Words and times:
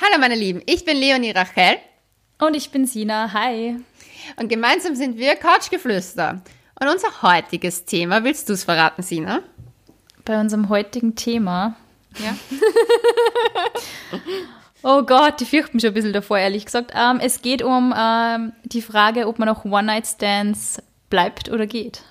Hallo 0.00 0.20
meine 0.20 0.36
Lieben, 0.36 0.62
ich 0.64 0.84
bin 0.84 0.96
Leonie 0.96 1.32
Rachel. 1.32 1.76
Und 2.38 2.54
ich 2.54 2.70
bin 2.70 2.86
Sina. 2.86 3.32
Hi. 3.32 3.80
Und 4.36 4.48
gemeinsam 4.48 4.94
sind 4.94 5.18
wir 5.18 5.34
Couchgeflüster. 5.34 6.40
Und 6.80 6.88
unser 6.88 7.22
heutiges 7.22 7.84
Thema, 7.84 8.22
willst 8.22 8.48
du 8.48 8.52
es 8.52 8.62
verraten, 8.62 9.02
Sina? 9.02 9.42
Bei 10.24 10.40
unserem 10.40 10.68
heutigen 10.68 11.16
Thema. 11.16 11.74
Ja. 12.16 12.36
oh 14.84 15.02
Gott, 15.02 15.42
ich 15.42 15.50
fürchte 15.50 15.74
mich 15.74 15.82
schon 15.82 15.90
ein 15.90 15.94
bisschen 15.94 16.12
davor, 16.12 16.38
ehrlich 16.38 16.66
gesagt. 16.66 16.92
Ähm, 16.94 17.18
es 17.20 17.42
geht 17.42 17.62
um 17.62 17.92
ähm, 17.98 18.52
die 18.62 18.82
Frage, 18.82 19.26
ob 19.26 19.40
man 19.40 19.48
auch 19.48 19.64
One-Night-Stands 19.64 20.80
bleibt 21.10 21.48
oder 21.48 21.66
geht. 21.66 22.02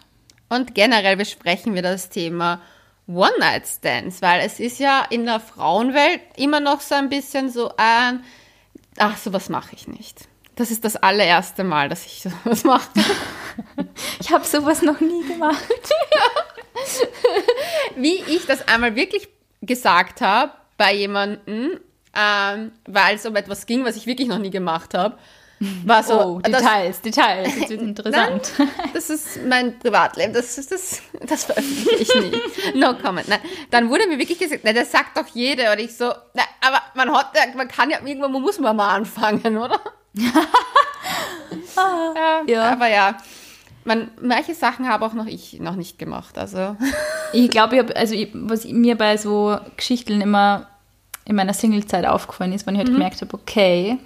Und 0.49 0.75
generell 0.75 1.15
besprechen 1.15 1.73
wir 1.73 1.83
das 1.83 2.09
Thema 2.09 2.59
One-Night-Stands, 3.07 4.21
weil 4.21 4.41
es 4.45 4.59
ist 4.59 4.79
ja 4.79 5.05
in 5.09 5.25
der 5.25 5.39
Frauenwelt 5.39 6.21
immer 6.35 6.59
noch 6.59 6.81
so 6.81 6.95
ein 6.95 7.09
bisschen 7.09 7.49
so 7.49 7.71
ein, 7.77 8.23
ach, 8.97 9.17
sowas 9.17 9.49
mache 9.49 9.75
ich 9.75 9.87
nicht. 9.87 10.27
Das 10.55 10.71
ist 10.71 10.83
das 10.83 10.95
allererste 10.97 11.63
Mal, 11.63 11.87
dass 11.87 12.05
ich 12.05 12.21
sowas 12.43 12.63
mache. 12.63 12.89
ich 14.19 14.31
habe 14.31 14.45
sowas 14.45 14.81
noch 14.81 14.99
nie 14.99 15.23
gemacht. 15.25 15.63
Wie 17.95 18.15
ich 18.27 18.45
das 18.45 18.67
einmal 18.67 18.95
wirklich 18.95 19.29
gesagt 19.61 20.21
habe 20.21 20.51
bei 20.77 20.93
jemandem, 20.93 21.79
ähm, 22.13 22.71
weil 22.85 23.15
es 23.15 23.25
um 23.25 23.35
etwas 23.35 23.65
ging, 23.65 23.85
was 23.85 23.95
ich 23.95 24.05
wirklich 24.05 24.27
noch 24.27 24.37
nie 24.37 24.51
gemacht 24.51 24.93
habe. 24.93 25.17
War 25.59 26.03
so, 26.03 26.19
oh, 26.19 26.39
Details, 26.39 26.97
das, 26.97 27.01
Details, 27.01 27.59
das 27.59 27.69
wird 27.69 27.81
interessant. 27.81 28.53
Nein, 28.57 28.69
das 28.93 29.09
ist 29.09 29.39
mein 29.47 29.79
Privatleben, 29.79 30.31
das, 30.33 30.55
das, 30.55 30.67
das, 30.67 31.01
das 31.25 31.45
veröffentliche 31.45 32.03
ich 32.03 32.13
nie. 32.15 32.31
No 32.79 32.93
comment. 32.93 33.27
Nein. 33.27 33.39
Dann 33.71 33.89
wurde 33.89 34.07
mir 34.07 34.19
wirklich 34.19 34.37
gesagt, 34.37 34.61
na, 34.63 34.73
das 34.73 34.91
sagt 34.91 35.17
doch 35.17 35.25
jeder. 35.33 35.71
Und 35.71 35.79
ich 35.79 35.95
so, 35.95 36.13
na, 36.35 36.43
aber 36.61 36.81
man 36.93 37.11
hat, 37.11 37.33
man 37.55 37.67
kann 37.67 37.89
ja 37.89 37.97
irgendwann, 38.05 38.31
man 38.31 38.41
muss 38.43 38.59
mal 38.59 38.77
anfangen, 38.77 39.57
oder? 39.57 39.79
ja, 41.75 42.41
ja, 42.45 42.71
Aber 42.71 42.87
ja, 42.87 43.17
man, 43.83 44.11
manche 44.21 44.53
Sachen 44.53 44.87
habe 44.87 45.05
auch 45.05 45.13
noch 45.13 45.25
ich 45.25 45.59
noch 45.59 45.75
nicht 45.75 45.97
gemacht. 45.97 46.37
Also. 46.37 46.75
Ich 47.33 47.49
glaube, 47.49 47.95
also 47.95 48.13
ich, 48.13 48.29
was 48.33 48.65
mir 48.65 48.95
bei 48.95 49.17
so 49.17 49.57
Geschichten 49.75 50.21
immer 50.21 50.67
in 51.25 51.35
meiner 51.35 51.53
Singlezeit 51.53 52.05
aufgefallen 52.05 52.53
ist, 52.53 52.67
wenn 52.67 52.75
ich 52.75 52.79
halt 52.79 52.89
mhm. 52.89 52.93
gemerkt 52.93 53.21
habe, 53.21 53.33
okay, 53.33 53.97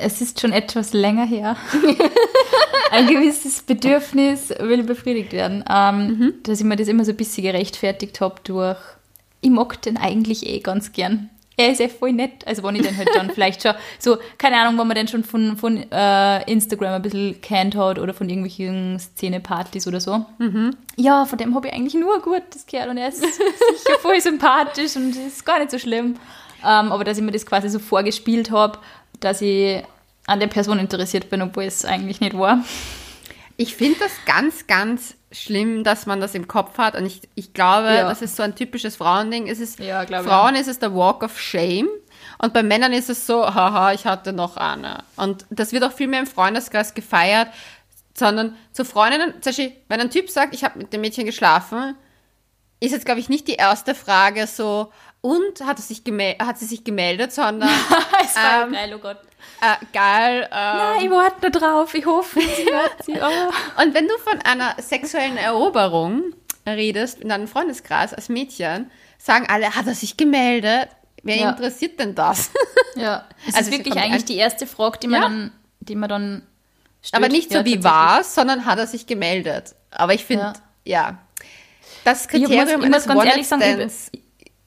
es 0.00 0.20
ist 0.20 0.40
schon 0.40 0.52
etwas 0.52 0.92
länger 0.92 1.26
her. 1.26 1.56
ein 2.90 3.06
gewisses 3.06 3.62
Bedürfnis 3.62 4.50
will 4.50 4.82
befriedigt 4.82 5.32
werden. 5.32 5.64
Ähm, 5.70 6.06
mhm. 6.06 6.34
Dass 6.42 6.60
ich 6.60 6.66
mir 6.66 6.76
das 6.76 6.88
immer 6.88 7.04
so 7.04 7.12
ein 7.12 7.16
bisschen 7.16 7.44
gerechtfertigt 7.44 8.20
habe 8.20 8.36
durch, 8.44 8.78
ich 9.40 9.50
mag 9.50 9.80
den 9.82 9.96
eigentlich 9.96 10.46
eh 10.46 10.60
ganz 10.60 10.92
gern. 10.92 11.30
Er 11.56 11.72
ist 11.72 11.80
ja 11.80 11.88
voll 11.88 12.12
nett. 12.12 12.46
Also 12.46 12.62
wenn 12.62 12.76
ich 12.76 12.82
den 12.82 12.96
halt 12.96 13.08
dann 13.14 13.30
vielleicht 13.30 13.62
schon, 13.62 13.74
so, 13.98 14.18
keine 14.38 14.56
Ahnung, 14.56 14.78
wenn 14.78 14.86
man 14.86 14.94
den 14.94 15.08
schon 15.08 15.24
von, 15.24 15.56
von 15.56 15.90
äh, 15.90 16.50
Instagram 16.50 16.94
ein 16.94 17.02
bisschen 17.02 17.40
kennt 17.40 17.74
hat 17.74 17.98
oder 17.98 18.14
von 18.14 18.28
irgendwelchen 18.28 18.98
Szenepartys 18.98 19.88
oder 19.88 20.00
so. 20.00 20.24
Mhm. 20.38 20.76
Ja, 20.96 21.24
von 21.24 21.36
dem 21.36 21.56
habe 21.56 21.66
ich 21.66 21.74
eigentlich 21.74 21.94
nur 21.94 22.14
ein 22.14 22.22
gutes 22.22 22.64
gehört 22.66 22.88
und 22.88 22.96
er 22.96 23.08
ist 23.08 23.20
sicher 23.20 23.98
voll 24.00 24.20
sympathisch 24.20 24.94
und 24.94 25.16
ist 25.16 25.44
gar 25.44 25.58
nicht 25.58 25.72
so 25.72 25.78
schlimm. 25.78 26.14
Ähm, 26.64 26.92
aber 26.92 27.04
dass 27.04 27.18
ich 27.18 27.24
mir 27.24 27.32
das 27.32 27.46
quasi 27.46 27.68
so 27.68 27.78
vorgespielt 27.78 28.50
habe, 28.50 28.78
dass 29.20 29.40
ich 29.40 29.82
an 30.26 30.40
der 30.40 30.46
Person 30.46 30.78
interessiert 30.78 31.30
bin, 31.30 31.42
obwohl 31.42 31.64
es 31.64 31.84
eigentlich 31.84 32.20
nicht 32.20 32.36
war. 32.36 32.62
Ich 33.56 33.74
finde 33.74 33.98
das 33.98 34.12
ganz, 34.26 34.66
ganz 34.66 35.16
schlimm, 35.32 35.84
dass 35.84 36.06
man 36.06 36.20
das 36.20 36.34
im 36.34 36.46
Kopf 36.46 36.78
hat. 36.78 36.96
Und 36.96 37.06
ich, 37.06 37.22
ich 37.34 37.52
glaube, 37.52 37.88
ja. 37.88 38.08
das 38.08 38.22
ist 38.22 38.36
so 38.36 38.42
ein 38.42 38.54
typisches 38.54 38.96
Frauending. 38.96 39.48
Es 39.48 39.58
ist, 39.58 39.78
ja, 39.78 40.06
Frauen 40.06 40.54
ja. 40.54 40.60
ist 40.60 40.68
es 40.68 40.78
der 40.78 40.94
Walk 40.94 41.22
of 41.22 41.40
Shame. 41.40 41.88
Und 42.38 42.52
bei 42.52 42.62
Männern 42.62 42.92
ist 42.92 43.10
es 43.10 43.26
so, 43.26 43.42
haha, 43.42 43.92
ich 43.92 44.06
hatte 44.06 44.32
noch 44.32 44.56
eine. 44.56 45.02
Und 45.16 45.44
das 45.50 45.72
wird 45.72 45.82
auch 45.84 45.92
viel 45.92 46.06
mehr 46.06 46.20
im 46.20 46.26
Freundeskreis 46.26 46.94
gefeiert, 46.94 47.48
sondern 48.14 48.56
zu 48.72 48.84
Freundinnen, 48.84 49.34
zum 49.40 49.50
Beispiel, 49.50 49.72
wenn 49.88 50.00
ein 50.00 50.10
Typ 50.10 50.30
sagt, 50.30 50.54
ich 50.54 50.64
habe 50.64 50.78
mit 50.78 50.92
dem 50.92 51.00
Mädchen 51.00 51.24
geschlafen, 51.24 51.96
ist 52.80 52.92
jetzt, 52.92 53.06
glaube 53.06 53.20
ich, 53.20 53.28
nicht 53.28 53.48
die 53.48 53.54
erste 53.54 53.94
Frage 53.94 54.46
so, 54.46 54.92
und 55.20 55.60
hat, 55.64 55.78
sich 55.78 56.02
hat 56.40 56.58
sie 56.58 56.66
sich 56.66 56.84
gemeldet, 56.84 57.32
sondern. 57.32 57.70
es 58.24 58.36
war 58.36 58.64
ähm, 58.64 58.72
geil, 58.72 58.94
oh 58.94 58.98
Gott. 58.98 59.18
Äh, 59.60 59.84
geil. 59.92 60.48
Ähm, 60.52 60.76
Nein, 60.76 61.04
ich 61.04 61.10
warte 61.10 61.50
drauf, 61.50 61.94
ich 61.94 62.06
hoffe, 62.06 62.40
sie 62.40 62.66
hört 62.70 63.04
sie. 63.04 63.12
Oh. 63.20 63.82
Und 63.82 63.94
wenn 63.94 64.06
du 64.06 64.16
von 64.18 64.40
einer 64.42 64.76
sexuellen 64.80 65.36
Eroberung 65.36 66.34
redest 66.66 67.20
in 67.20 67.28
deinem 67.30 67.48
Freundeskreis 67.48 68.14
als 68.14 68.28
Mädchen, 68.28 68.90
sagen 69.18 69.46
alle, 69.48 69.74
hat 69.74 69.86
er 69.86 69.94
sich 69.94 70.16
gemeldet? 70.16 70.88
Wer 71.22 71.36
ja. 71.36 71.50
interessiert 71.50 71.98
denn 71.98 72.14
das? 72.14 72.50
Ja, 72.94 73.26
es 73.48 73.54
also 73.54 73.70
ist 73.70 73.76
wirklich 73.76 73.96
eigentlich 73.96 74.24
die 74.24 74.36
erste 74.36 74.66
Frage, 74.66 74.98
die 75.00 75.08
man 75.08 75.20
ja. 75.20 75.28
dann, 75.28 75.52
die 75.80 75.96
man 75.96 76.08
dann 76.08 76.46
stellt. 77.02 77.24
Aber 77.24 77.32
nicht 77.32 77.50
so, 77.50 77.58
ja, 77.58 77.64
wie 77.64 77.82
war 77.82 78.20
es, 78.20 78.34
sondern 78.34 78.64
hat 78.64 78.78
er 78.78 78.86
sich 78.86 79.06
gemeldet. 79.06 79.74
Aber 79.90 80.14
ich 80.14 80.24
finde, 80.24 80.52
ja. 80.84 81.00
ja. 81.10 81.18
das 82.04 82.28
Kriterium 82.28 82.68
ich 82.68 82.76
muss, 82.76 82.84
ich 82.84 82.90
muss 82.90 83.06
ganz 83.06 83.24
ehrlich 83.24 83.48
sagen, 83.48 83.90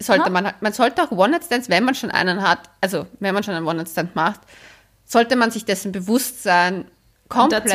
sollte 0.02 0.30
man, 0.30 0.54
man 0.62 0.74
sollte 0.74 1.04
auch 1.04 1.12
One-Night-Stands, 1.12 1.70
wenn 1.70 1.84
man 1.84 1.96
schon 1.96 2.12
einen 2.12 2.42
hat, 2.42 2.60
also 2.82 3.08
wenn 3.20 3.34
man 3.34 3.44
schon 3.44 3.54
einen 3.54 3.66
One-Night-Stand 3.66 4.16
macht, 4.16 4.42
sollte 5.06 5.36
man 5.36 5.52
sich 5.52 5.66
dessen 5.66 5.92
bewusst 5.92 6.44
sein, 6.44 6.86
komplett, 7.28 7.66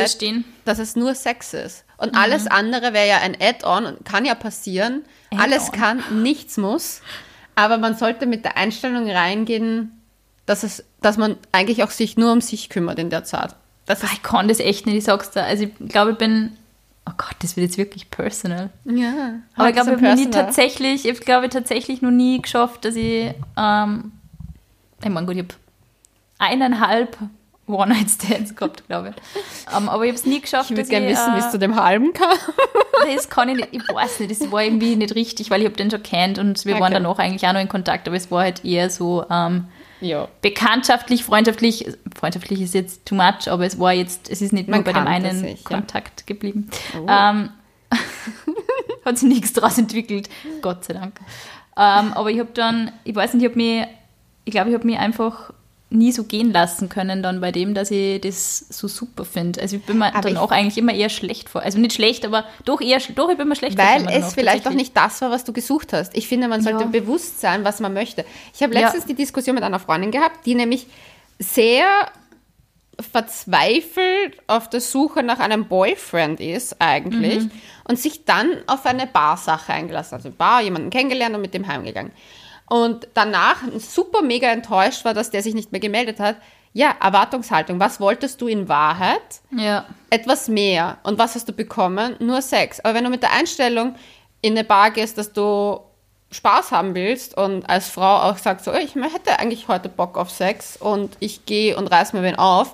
dass 0.65 0.79
es 0.79 0.95
nur 0.95 1.15
Sex 1.15 1.53
ist. 1.53 1.83
Und 1.97 2.13
mhm. 2.13 2.19
alles 2.19 2.47
andere 2.47 2.93
wäre 2.93 3.07
ja 3.07 3.17
ein 3.17 3.35
Add-on 3.39 3.85
und 3.85 4.05
kann 4.05 4.25
ja 4.25 4.35
passieren. 4.35 5.03
Alles 5.35 5.71
kann, 5.71 6.03
nichts 6.21 6.57
muss. 6.57 7.01
Aber 7.55 7.77
man 7.77 7.97
sollte 7.97 8.27
mit 8.27 8.45
der 8.45 8.55
Einstellung 8.55 9.09
reingehen, 9.09 9.99
dass, 10.45 10.63
es, 10.63 10.83
dass 11.01 11.17
man 11.17 11.37
eigentlich 11.51 11.83
auch 11.83 11.89
sich 11.89 12.17
nur 12.17 12.31
um 12.31 12.41
sich 12.41 12.69
kümmert 12.69 12.99
in 12.99 13.09
der 13.09 13.23
Zeit. 13.23 13.55
Das 13.87 14.03
ich 14.03 14.21
kann 14.21 14.47
das 14.47 14.59
echt 14.59 14.85
nicht, 14.85 14.95
ich 14.95 15.03
sag's 15.05 15.31
da. 15.31 15.43
Also 15.43 15.63
ich 15.63 15.89
glaube, 15.89 16.11
ich 16.11 16.17
bin 16.17 16.55
oh 17.07 17.13
Gott, 17.17 17.35
das 17.39 17.55
wird 17.55 17.67
jetzt 17.67 17.77
wirklich 17.77 18.09
personal. 18.09 18.69
Ja. 18.85 19.39
Aber 19.55 19.69
ich 19.69 19.75
glaube, 19.75 19.91
ich 19.91 20.03
habe 20.03 20.15
nie 20.15 20.29
tatsächlich, 20.29 21.07
ich 21.07 21.19
glaube 21.21 21.49
tatsächlich 21.49 22.01
noch 22.01 22.11
nie 22.11 22.41
geschafft, 22.41 22.85
dass 22.85 22.95
ich, 22.95 23.33
ähm, 23.57 24.11
ich 25.03 25.09
meine, 25.09 25.25
gut, 25.25 25.35
ich 25.35 25.43
habe 25.43 25.55
eineinhalb 26.39 27.17
One-Night-Stands 27.67 28.55
gehabt, 28.55 28.87
glaube 28.87 29.09
ich. 29.09 29.75
Um, 29.75 29.83
ähm, 29.83 29.89
aber 29.89 30.05
ich 30.05 30.11
habe 30.11 30.19
es 30.19 30.25
nie 30.25 30.41
geschafft, 30.41 30.71
ich 30.71 30.77
würde 30.77 30.89
gerne 30.89 31.07
wissen, 31.07 31.35
wie 31.35 31.39
es 31.39 31.47
äh, 31.47 31.51
zu 31.51 31.59
dem 31.59 31.75
halben 31.75 32.13
kam. 32.13 32.37
das 33.15 33.29
kann 33.29 33.49
ich 33.49 33.55
nicht, 33.57 33.69
ich 33.71 33.81
weiß 33.93 34.21
nicht, 34.21 34.31
das 34.31 34.51
war 34.51 34.63
irgendwie 34.63 34.95
nicht 34.95 35.15
richtig, 35.15 35.49
weil 35.49 35.61
ich 35.61 35.65
habe 35.65 35.75
den 35.75 35.91
schon 35.91 36.03
kennt 36.03 36.39
und 36.39 36.63
wir 36.65 36.75
okay. 36.75 36.81
waren 36.81 36.93
danach 36.93 37.19
eigentlich 37.19 37.45
auch 37.47 37.53
noch 37.53 37.59
in 37.59 37.67
Kontakt, 37.67 38.07
aber 38.07 38.15
es 38.15 38.31
war 38.31 38.43
halt 38.43 38.63
eher 38.63 38.89
so, 38.89 39.25
ähm, 39.29 39.65
ja. 40.01 40.27
Bekanntschaftlich, 40.41 41.23
freundschaftlich, 41.23 41.85
freundschaftlich 42.15 42.61
ist 42.61 42.73
jetzt 42.73 43.05
too 43.05 43.15
much, 43.15 43.47
aber 43.49 43.65
es 43.65 43.79
war 43.79 43.93
jetzt, 43.93 44.29
es 44.29 44.41
ist 44.41 44.53
nicht 44.53 44.67
Man 44.67 44.79
nur 44.79 44.85
bei 44.85 44.93
dem 44.93 45.07
einen 45.07 45.39
sich, 45.39 45.63
Kontakt 45.63 46.21
ja. 46.21 46.25
geblieben. 46.27 46.69
Oh. 46.95 47.05
Ähm, 47.09 47.49
hat 49.05 49.17
sich 49.17 49.29
nichts 49.29 49.53
daraus 49.53 49.77
entwickelt, 49.77 50.29
Gott 50.61 50.83
sei 50.83 50.93
Dank. 50.93 51.19
Ähm, 51.77 52.13
aber 52.13 52.29
ich 52.29 52.39
habe 52.39 52.49
dann, 52.53 52.91
ich 53.03 53.15
weiß 53.15 53.33
nicht, 53.33 53.43
ich 53.43 53.49
habe 53.49 53.57
mich, 53.57 53.87
ich 54.45 54.51
glaube, 54.51 54.69
ich 54.69 54.75
habe 54.75 54.85
mich 54.85 54.97
einfach 54.97 55.51
nie 55.89 56.11
so 56.11 56.25
gehen 56.25 56.51
lassen 56.51 56.89
können 56.89 57.23
dann 57.23 57.39
bei 57.39 57.51
dem, 57.51 57.73
dass 57.73 57.91
ich 57.91 58.19
das 58.19 58.59
so 58.69 58.89
super 58.89 59.23
finde. 59.23 59.61
Also 59.61 59.77
ich 59.77 59.83
bin 59.83 59.99
mir 59.99 60.13
aber 60.13 60.29
dann 60.29 60.37
auch 60.37 60.51
eigentlich 60.51 60.77
immer 60.77 60.93
eher 60.93 61.09
schlecht 61.09 61.47
vor. 61.49 61.61
Also 61.61 61.79
nicht 61.79 61.93
schlecht, 61.93 62.25
aber 62.25 62.43
doch 62.65 62.81
eher, 62.81 62.99
doch, 63.15 63.29
ich 63.29 63.37
bin 63.37 63.47
mir 63.47 63.55
schlecht 63.55 63.77
Weil 63.77 64.01
vor, 64.01 64.11
es 64.11 64.33
vielleicht 64.33 64.67
auch 64.67 64.73
nicht 64.73 64.97
das 64.97 65.21
war, 65.21 65.31
was 65.31 65.45
du 65.45 65.53
gesucht 65.53 65.93
hast. 65.93 66.15
Ich 66.17 66.27
finde, 66.27 66.49
man 66.49 66.61
sollte 66.61 66.83
ja. 66.83 66.89
bewusst 66.89 67.39
sein, 67.39 67.63
was 67.63 67.79
man 67.79 67.93
möchte. 67.93 68.25
Ich 68.53 68.61
habe 68.61 68.73
letztens 68.73 69.03
ja. 69.03 69.09
die 69.09 69.15
Diskussion 69.15 69.55
mit 69.55 69.63
einer 69.63 69.79
Freundin 69.79 70.11
gehabt, 70.11 70.45
die 70.45 70.55
nämlich 70.55 70.87
sehr 71.39 71.85
verzweifelt 72.99 74.41
auf 74.47 74.69
der 74.69 74.81
Suche 74.81 75.23
nach 75.23 75.39
einem 75.39 75.67
Boyfriend 75.67 76.39
ist 76.39 76.81
eigentlich 76.81 77.43
mhm. 77.43 77.51
und 77.87 77.99
sich 77.99 78.25
dann 78.25 78.49
auf 78.65 78.85
eine 78.85 79.05
Barsache 79.05 79.71
eingelassen, 79.71 80.15
also 80.15 80.31
Bar, 80.31 80.63
jemanden 80.63 80.89
kennengelernt 80.89 81.35
und 81.35 81.41
mit 81.41 81.53
dem 81.53 81.67
heimgegangen 81.67 82.11
und 82.67 83.07
danach 83.13 83.57
super 83.77 84.21
mega 84.21 84.49
enttäuscht 84.49 85.05
war, 85.05 85.13
dass 85.13 85.31
der 85.31 85.41
sich 85.41 85.53
nicht 85.53 85.71
mehr 85.71 85.81
gemeldet 85.81 86.19
hat. 86.19 86.37
Ja, 86.73 86.95
Erwartungshaltung. 87.01 87.79
Was 87.79 87.99
wolltest 87.99 88.39
du 88.41 88.47
in 88.47 88.69
Wahrheit? 88.69 89.41
Ja. 89.51 89.85
Etwas 90.09 90.47
mehr. 90.47 90.97
Und 91.03 91.17
was 91.17 91.35
hast 91.35 91.47
du 91.49 91.53
bekommen? 91.53 92.15
Nur 92.19 92.41
Sex. 92.41 92.79
Aber 92.81 92.93
wenn 92.93 93.03
du 93.03 93.09
mit 93.09 93.23
der 93.23 93.33
Einstellung 93.33 93.95
in 94.41 94.53
eine 94.53 94.63
Bar 94.63 94.91
gehst, 94.91 95.17
dass 95.17 95.33
du 95.33 95.79
Spaß 96.29 96.71
haben 96.71 96.93
willst 96.93 97.37
und 97.37 97.67
als 97.69 97.89
Frau 97.89 98.29
auch 98.29 98.37
sagst, 98.37 98.65
so, 98.65 98.73
ich 98.73 98.95
hätte 98.95 99.39
eigentlich 99.39 99.69
heute 99.69 99.89
Bock 99.89 100.17
auf 100.17 100.29
Sex 100.29 100.77
und 100.77 101.15
ich 101.19 101.45
gehe 101.45 101.77
und 101.77 101.87
reiß 101.87 102.13
mir 102.13 102.21
wen 102.21 102.35
auf 102.35 102.73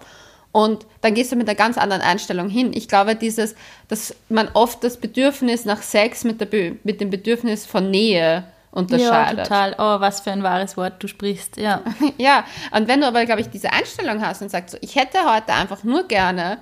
und 0.53 0.85
dann 1.01 1.15
gehst 1.15 1.31
du 1.31 1.35
mit 1.35 1.49
einer 1.49 1.55
ganz 1.55 1.77
anderen 1.77 2.01
Einstellung 2.01 2.47
hin. 2.47 2.73
Ich 2.73 2.87
glaube, 2.87 3.15
dieses, 3.15 3.55
dass 3.87 4.15
man 4.29 4.49
oft 4.53 4.83
das 4.83 4.97
Bedürfnis 4.97 5.65
nach 5.65 5.81
Sex 5.81 6.23
mit, 6.23 6.39
der, 6.41 6.73
mit 6.83 7.01
dem 7.01 7.09
Bedürfnis 7.09 7.65
von 7.65 7.89
Nähe 7.89 8.43
unterscheidet. 8.73 9.37
Ja, 9.37 9.43
total. 9.43 9.75
Oh, 9.77 10.01
was 10.01 10.21
für 10.21 10.31
ein 10.31 10.43
wahres 10.43 10.75
Wort 10.77 11.01
du 11.01 11.07
sprichst, 11.07 11.57
ja. 11.57 11.81
ja, 12.17 12.43
und 12.71 12.87
wenn 12.87 13.01
du 13.01 13.07
aber, 13.07 13.25
glaube 13.25 13.41
ich, 13.41 13.49
diese 13.49 13.71
Einstellung 13.71 14.21
hast 14.21 14.41
und 14.41 14.49
sagst, 14.49 14.71
so, 14.71 14.77
ich 14.81 14.95
hätte 14.95 15.19
heute 15.31 15.53
einfach 15.53 15.83
nur 15.83 16.07
gerne, 16.07 16.57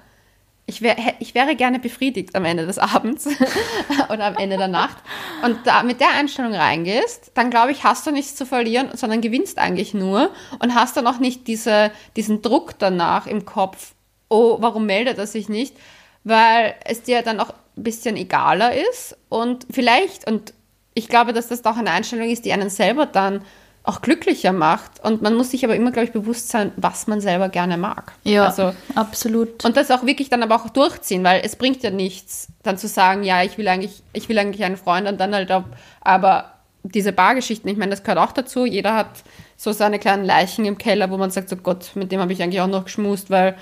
ich, 0.65 0.81
wär, 0.81 0.95
ich 1.19 1.33
wäre 1.33 1.55
gerne 1.55 1.79
befriedigt 1.79 2.35
am 2.35 2.45
Ende 2.45 2.65
des 2.65 2.77
Abends 2.77 3.27
oder 4.09 4.25
am 4.25 4.35
Ende 4.35 4.57
der 4.57 4.67
Nacht. 4.67 4.97
Und 5.43 5.65
da 5.65 5.83
mit 5.83 5.99
der 5.99 6.11
Einstellung 6.11 6.53
reingehst, 6.53 7.31
dann 7.33 7.49
glaube 7.49 7.71
ich, 7.71 7.83
hast 7.83 8.05
du 8.05 8.11
nichts 8.11 8.35
zu 8.35 8.45
verlieren, 8.45 8.89
sondern 8.93 9.21
gewinnst 9.21 9.57
eigentlich 9.57 9.93
nur 9.93 10.31
und 10.59 10.75
hast 10.75 10.97
dann 10.97 11.07
auch 11.07 11.19
nicht 11.19 11.47
diese, 11.47 11.91
diesen 12.15 12.41
Druck 12.41 12.77
danach 12.77 13.25
im 13.25 13.45
Kopf, 13.45 13.93
oh, 14.29 14.57
warum 14.59 14.85
meldet 14.85 15.17
er 15.17 15.27
sich 15.27 15.49
nicht? 15.49 15.75
Weil 16.23 16.75
es 16.85 17.01
dir 17.03 17.21
dann 17.21 17.39
auch 17.39 17.49
ein 17.77 17.83
bisschen 17.83 18.15
egaler 18.15 18.73
ist 18.75 19.17
und 19.29 19.65
vielleicht, 19.71 20.29
und 20.29 20.53
ich 20.93 21.07
glaube, 21.07 21.33
dass 21.33 21.47
das 21.47 21.61
doch 21.61 21.77
eine 21.77 21.91
Einstellung 21.91 22.29
ist, 22.29 22.45
die 22.45 22.53
einen 22.53 22.69
selber 22.69 23.05
dann 23.05 23.41
auch 23.83 24.01
glücklicher 24.01 24.51
macht. 24.51 25.03
Und 25.03 25.21
man 25.21 25.33
muss 25.35 25.51
sich 25.51 25.65
aber 25.65 25.75
immer, 25.75 25.91
glaube 25.91 26.05
ich, 26.05 26.11
bewusst 26.11 26.49
sein, 26.49 26.71
was 26.75 27.07
man 27.07 27.19
selber 27.19 27.49
gerne 27.49 27.77
mag. 27.77 28.13
Ja, 28.23 28.45
also, 28.45 28.73
absolut. 28.95 29.63
Und 29.65 29.75
das 29.75 29.89
auch 29.89 30.05
wirklich 30.05 30.29
dann 30.29 30.43
aber 30.43 30.55
auch 30.55 30.69
durchziehen, 30.69 31.23
weil 31.23 31.41
es 31.43 31.55
bringt 31.55 31.81
ja 31.81 31.89
nichts, 31.89 32.49
dann 32.63 32.77
zu 32.77 32.87
sagen, 32.87 33.23
ja, 33.23 33.43
ich 33.43 33.57
will 33.57 33.67
eigentlich, 33.67 34.03
ich 34.13 34.29
will 34.29 34.37
eigentlich 34.37 34.63
einen 34.63 34.77
Freund 34.77 35.07
und 35.07 35.19
dann 35.19 35.33
halt 35.33 35.51
auch, 35.51 35.63
aber 36.01 36.53
diese 36.83 37.11
Bargeschichten, 37.11 37.69
ich 37.69 37.77
meine, 37.77 37.91
das 37.91 38.03
gehört 38.03 38.19
auch 38.19 38.31
dazu. 38.31 38.65
Jeder 38.65 38.95
hat 38.95 39.09
so 39.57 39.71
seine 39.71 39.99
kleinen 39.99 40.25
Leichen 40.25 40.65
im 40.65 40.77
Keller, 40.77 41.09
wo 41.09 41.17
man 41.17 41.31
sagt, 41.31 41.49
so 41.49 41.55
Gott, 41.55 41.91
mit 41.95 42.11
dem 42.11 42.19
habe 42.19 42.33
ich 42.33 42.41
eigentlich 42.41 42.61
auch 42.61 42.67
noch 42.67 42.85
geschmust, 42.85 43.29
weil 43.29 43.55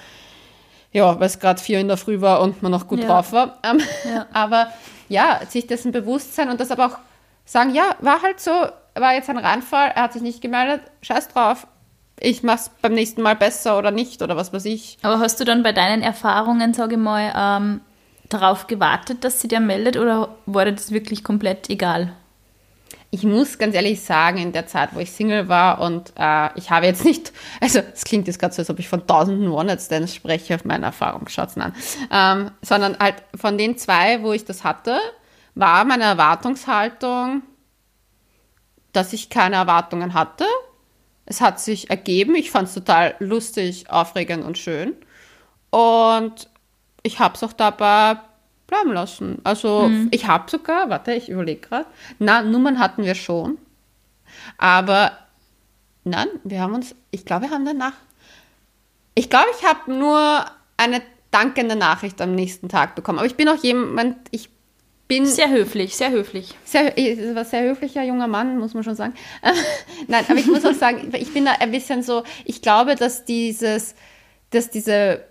ja, 0.91 1.19
weil 1.19 1.27
es 1.27 1.39
gerade 1.39 1.61
vier 1.61 1.79
in 1.79 1.87
der 1.87 1.97
Früh 1.97 2.19
war 2.19 2.41
und 2.41 2.63
man 2.63 2.71
noch 2.71 2.87
gut 2.87 2.99
ja. 2.99 3.07
drauf 3.07 3.31
war. 3.31 3.59
Ähm, 3.63 3.79
ja. 4.05 4.25
Aber 4.33 4.69
ja, 5.07 5.41
sich 5.47 5.67
dessen 5.67 5.91
bewusst 5.91 6.35
sein 6.35 6.49
und 6.49 6.59
das 6.59 6.71
aber 6.71 6.85
auch 6.85 6.97
sagen, 7.49 7.73
ja, 7.73 7.95
war 7.99 8.21
halt 8.21 8.39
so, 8.39 8.51
war 8.51 9.13
jetzt 9.13 9.29
ein 9.29 9.37
Reinfall, 9.37 9.91
er 9.95 10.03
hat 10.03 10.13
sich 10.13 10.21
nicht 10.21 10.41
gemeldet, 10.41 10.81
scheiß 11.01 11.29
drauf. 11.29 11.65
Ich 12.19 12.43
mach's 12.43 12.69
beim 12.81 12.93
nächsten 12.93 13.21
Mal 13.21 13.35
besser 13.35 13.77
oder 13.77 13.91
nicht 13.91 14.21
oder 14.21 14.35
was 14.35 14.53
weiß 14.53 14.65
ich. 14.65 14.97
Aber 15.01 15.19
hast 15.19 15.39
du 15.39 15.45
dann 15.45 15.63
bei 15.63 15.71
deinen 15.71 16.03
Erfahrungen, 16.03 16.73
sage 16.73 16.95
ich 16.95 17.01
mal, 17.01 17.33
ähm, 17.35 17.81
darauf 18.27 18.67
gewartet, 18.67 19.23
dass 19.23 19.41
sie 19.41 19.47
dir 19.47 19.61
meldet 19.61 19.97
oder 19.97 20.35
war 20.45 20.65
dir 20.65 20.73
das 20.73 20.91
wirklich 20.91 21.23
komplett 21.23 21.69
egal? 21.69 22.13
Ich 23.11 23.23
muss 23.23 23.57
ganz 23.57 23.73
ehrlich 23.73 24.01
sagen, 24.01 24.37
in 24.37 24.51
der 24.51 24.67
Zeit, 24.67 24.89
wo 24.93 24.99
ich 24.99 25.11
Single 25.11 25.47
war 25.47 25.81
und 25.81 26.13
äh, 26.15 26.49
ich 26.55 26.69
habe 26.69 26.85
jetzt 26.85 27.03
nicht, 27.03 27.31
also 27.61 27.79
es 27.93 28.03
klingt 28.03 28.27
jetzt 28.27 28.37
gerade 28.37 28.53
so, 28.53 28.61
als 28.61 28.69
ob 28.69 28.77
ich 28.77 28.87
von 28.87 29.07
tausenden 29.07 29.49
One-Night-Stands 29.49 30.13
spreche, 30.13 30.53
auf 30.53 30.65
meine 30.65 30.85
Erfahrung, 30.85 31.27
schaut's 31.27 31.57
an, 31.57 31.73
ähm, 32.11 32.51
sondern 32.61 32.99
halt 32.99 33.15
von 33.33 33.57
den 33.57 33.77
zwei, 33.77 34.21
wo 34.21 34.33
ich 34.33 34.45
das 34.45 34.63
hatte, 34.63 34.99
war 35.59 35.83
meine 35.83 36.05
Erwartungshaltung, 36.05 37.43
dass 38.93 39.13
ich 39.13 39.29
keine 39.29 39.57
Erwartungen 39.57 40.13
hatte. 40.13 40.45
Es 41.25 41.41
hat 41.41 41.59
sich 41.59 41.89
ergeben. 41.89 42.35
Ich 42.35 42.49
fand 42.49 42.69
es 42.69 42.73
total 42.73 43.15
lustig, 43.19 43.89
aufregend 43.89 44.45
und 44.45 44.57
schön. 44.57 44.95
Und 45.69 46.49
ich 47.03 47.19
habe 47.19 47.35
es 47.35 47.43
auch 47.43 47.53
dabei 47.53 48.17
bleiben 48.67 48.93
lassen. 48.93 49.39
Also 49.43 49.89
mhm. 49.89 50.07
ich 50.11 50.27
habe 50.27 50.49
sogar, 50.49 50.89
warte, 50.89 51.13
ich 51.13 51.29
überlege 51.29 51.67
gerade, 51.67 51.85
na, 52.19 52.41
Nummern 52.41 52.79
hatten 52.79 53.03
wir 53.03 53.15
schon. 53.15 53.57
Aber 54.57 55.11
nein, 56.03 56.27
wir 56.43 56.61
haben 56.61 56.73
uns, 56.73 56.95
ich 57.11 57.25
glaube, 57.25 57.45
wir 57.45 57.51
haben 57.51 57.65
danach, 57.65 57.93
ich 59.13 59.29
glaube, 59.29 59.47
ich 59.59 59.67
habe 59.67 59.93
nur 59.93 60.45
eine 60.77 61.01
dankende 61.31 61.75
Nachricht 61.75 62.21
am 62.21 62.33
nächsten 62.33 62.69
Tag 62.69 62.95
bekommen. 62.95 63.19
Aber 63.19 63.27
ich 63.27 63.35
bin 63.35 63.49
auch 63.49 63.61
jemand, 63.61 64.17
ich 64.31 64.49
bin. 65.09 65.25
Sehr 65.25 65.49
höflich, 65.49 65.97
sehr 65.97 66.11
höflich. 66.11 66.55
Sehr, 66.63 66.95
war 67.35 67.43
sehr 67.43 67.63
höflicher 67.63 68.03
junger 68.03 68.27
Mann, 68.27 68.57
muss 68.57 68.73
man 68.73 68.85
schon 68.85 68.95
sagen. 68.95 69.13
Nein, 70.07 70.23
aber 70.29 70.39
ich 70.39 70.47
muss 70.47 70.65
auch 70.65 70.73
sagen, 70.73 71.11
ich 71.13 71.33
bin 71.33 71.43
da 71.43 71.51
ein 71.59 71.71
bisschen 71.71 72.01
so, 72.03 72.23
ich 72.45 72.61
glaube, 72.61 72.95
dass 72.95 73.25
dieses, 73.25 73.95
dass 74.51 74.69
diese, 74.69 75.25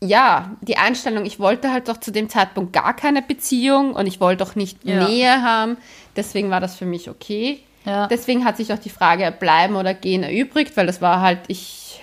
ja, 0.00 0.56
die 0.62 0.78
Einstellung, 0.78 1.26
ich 1.26 1.38
wollte 1.38 1.72
halt 1.72 1.88
doch 1.88 1.98
zu 1.98 2.12
dem 2.12 2.30
Zeitpunkt 2.30 2.72
gar 2.72 2.94
keine 2.94 3.20
Beziehung 3.20 3.94
und 3.94 4.06
ich 4.06 4.20
wollte 4.20 4.44
auch 4.44 4.54
nicht 4.54 4.78
ja. 4.84 5.06
Nähe 5.06 5.42
haben. 5.42 5.76
Deswegen 6.16 6.50
war 6.50 6.60
das 6.60 6.76
für 6.76 6.86
mich 6.86 7.10
okay. 7.10 7.60
Ja. 7.84 8.06
Deswegen 8.06 8.44
hat 8.44 8.56
sich 8.56 8.72
auch 8.72 8.78
die 8.78 8.90
Frage 8.90 9.30
bleiben 9.38 9.76
oder 9.76 9.92
gehen 9.92 10.22
erübrigt, 10.22 10.76
weil 10.76 10.86
das 10.86 11.02
war 11.02 11.20
halt, 11.20 11.40
ich 11.48 12.00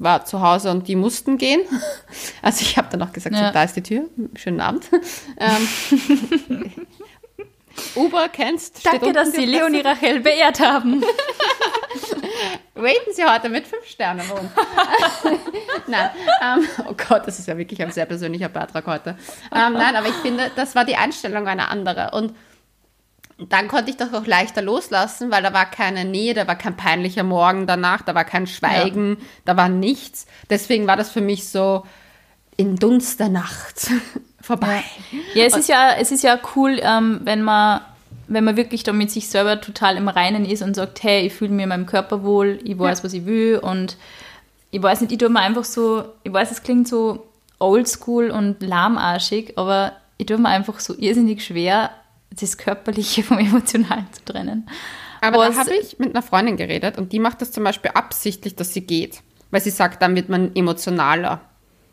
war 0.00 0.24
zu 0.24 0.40
Hause 0.40 0.70
und 0.70 0.88
die 0.88 0.96
mussten 0.96 1.38
gehen. 1.38 1.60
Also 2.40 2.62
ich 2.62 2.78
habe 2.78 2.88
dann 2.90 3.02
auch 3.02 3.12
gesagt, 3.12 3.34
ja. 3.34 3.48
so, 3.48 3.52
da 3.52 3.64
ist 3.64 3.74
die 3.74 3.82
Tür. 3.82 4.04
Schönen 4.34 4.60
Abend. 4.60 4.84
Ähm, 5.38 6.72
Uber 7.94 8.28
kennst. 8.28 8.84
Danke, 8.84 9.12
dass 9.12 9.32
Sie 9.32 9.44
Leonie 9.44 9.80
Rachel 9.80 10.20
beehrt 10.20 10.58
haben. 10.58 11.04
Raten 12.74 13.12
Sie 13.12 13.24
heute 13.24 13.48
mit 13.48 13.66
fünf 13.66 13.86
Sternen 13.86 14.28
um. 14.30 14.50
nein, 15.86 16.10
ähm, 16.42 16.68
oh 16.88 16.94
Gott, 17.08 17.26
das 17.26 17.38
ist 17.38 17.46
ja 17.46 17.56
wirklich 17.56 17.80
ein 17.80 17.92
sehr 17.92 18.06
persönlicher 18.06 18.48
Beitrag 18.48 18.86
heute. 18.86 19.10
Ähm, 19.54 19.74
nein, 19.74 19.94
aber 19.94 20.08
ich 20.08 20.14
finde, 20.14 20.50
das 20.56 20.74
war 20.74 20.84
die 20.84 20.96
Einstellung 20.96 21.46
eine 21.46 21.68
andere. 21.68 22.10
Und 22.12 22.34
dann 23.38 23.68
konnte 23.68 23.90
ich 23.90 23.96
das 23.96 24.12
auch 24.12 24.26
leichter 24.26 24.62
loslassen, 24.62 25.30
weil 25.30 25.42
da 25.42 25.52
war 25.52 25.66
keine 25.66 26.04
Nähe, 26.04 26.34
da 26.34 26.48
war 26.48 26.56
kein 26.56 26.76
peinlicher 26.76 27.22
Morgen 27.22 27.66
danach, 27.66 28.02
da 28.02 28.14
war 28.14 28.24
kein 28.24 28.46
Schweigen, 28.46 29.10
ja. 29.10 29.26
da 29.44 29.56
war 29.56 29.68
nichts. 29.68 30.26
Deswegen 30.50 30.86
war 30.86 30.96
das 30.96 31.10
für 31.10 31.20
mich 31.20 31.48
so 31.48 31.84
in 32.56 32.76
Dunst 32.76 33.20
der 33.20 33.28
Nacht 33.28 33.90
vorbei. 34.40 34.82
Ja, 35.34 35.44
es 35.44 35.56
ist 35.56 35.68
ja, 35.68 35.92
es 35.98 36.10
ist 36.10 36.24
ja 36.24 36.38
cool, 36.56 36.80
ähm, 36.82 37.20
wenn 37.22 37.42
man 37.42 37.80
wenn 38.28 38.44
man 38.44 38.56
wirklich 38.56 38.82
damit 38.82 39.10
sich 39.10 39.28
selber 39.28 39.60
total 39.60 39.96
im 39.96 40.08
Reinen 40.08 40.44
ist 40.44 40.62
und 40.62 40.74
sagt, 40.74 41.02
hey, 41.02 41.26
ich 41.26 41.32
fühle 41.32 41.50
mich 41.50 41.62
in 41.62 41.70
meinem 41.70 41.86
Körper 41.86 42.22
wohl, 42.22 42.58
ich 42.62 42.78
weiß, 42.78 42.98
ja. 42.98 43.04
was 43.04 43.14
ich 43.14 43.24
will 43.24 43.58
und 43.58 43.96
ich 44.70 44.82
weiß 44.82 45.00
nicht, 45.00 45.12
ich 45.12 45.18
tue 45.18 45.30
mir 45.30 45.40
einfach 45.40 45.64
so, 45.64 46.04
ich 46.24 46.32
weiß, 46.32 46.50
es 46.50 46.62
klingt 46.62 46.86
so 46.88 47.26
oldschool 47.58 48.30
und 48.30 48.62
lahmarschig, 48.62 49.56
aber 49.56 49.92
ich 50.18 50.26
tue 50.26 50.36
mir 50.36 50.50
einfach 50.50 50.78
so 50.78 50.94
irrsinnig 50.94 51.42
schwer, 51.42 51.90
das 52.30 52.58
Körperliche 52.58 53.22
vom 53.24 53.38
Emotionalen 53.38 54.06
zu 54.12 54.24
trennen. 54.24 54.68
Aber 55.20 55.38
Was, 55.38 55.54
da 55.54 55.60
habe 55.62 55.74
ich 55.74 55.98
mit 55.98 56.10
einer 56.10 56.22
Freundin 56.22 56.56
geredet 56.56 56.98
und 56.98 57.12
die 57.12 57.18
macht 57.18 57.40
das 57.40 57.50
zum 57.50 57.64
Beispiel 57.64 57.90
absichtlich, 57.92 58.54
dass 58.54 58.72
sie 58.72 58.82
geht. 58.82 59.20
Weil 59.50 59.60
sie 59.60 59.70
sagt, 59.70 60.02
dann 60.02 60.14
wird 60.14 60.28
man 60.28 60.54
emotionaler, 60.54 61.40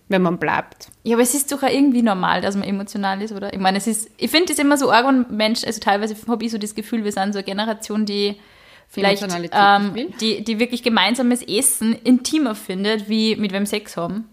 wenn 0.10 0.22
man 0.22 0.38
bleibt. 0.38 0.90
Ja, 1.04 1.16
aber 1.16 1.24
es 1.24 1.34
ist 1.34 1.52
doch 1.52 1.64
auch 1.64 1.70
irgendwie 1.70 2.02
normal, 2.02 2.42
dass 2.42 2.56
man 2.56 2.68
emotional 2.68 3.22
ist, 3.22 3.32
oder? 3.32 3.54
Ich 3.54 3.60
meine, 3.60 3.78
es 3.78 3.88
ist, 3.88 4.10
ich 4.18 4.30
finde 4.30 4.54
es 4.54 4.60
immer 4.60 4.78
so 4.78 4.92
arg 4.92 5.08
und 5.08 5.32
Mensch, 5.32 5.64
also 5.64 5.80
teilweise 5.80 6.16
habe 6.28 6.44
ich 6.44 6.52
so 6.52 6.58
das 6.58 6.76
Gefühl, 6.76 7.04
wir 7.04 7.12
sind 7.12 7.34
so 7.34 7.40
eine 7.40 7.46
Generation, 7.46 8.06
die 8.06 8.36
vielleicht, 8.90 9.26
ähm, 9.54 10.14
die, 10.20 10.44
die 10.44 10.60
wirklich 10.60 10.84
gemeinsames 10.84 11.42
Essen 11.42 11.94
intimer 12.04 12.56
findet, 12.56 13.10
wie 13.10 13.36
mit 13.36 13.54
wem 13.54 13.66
Sex 13.66 13.98
haben. 13.98 14.30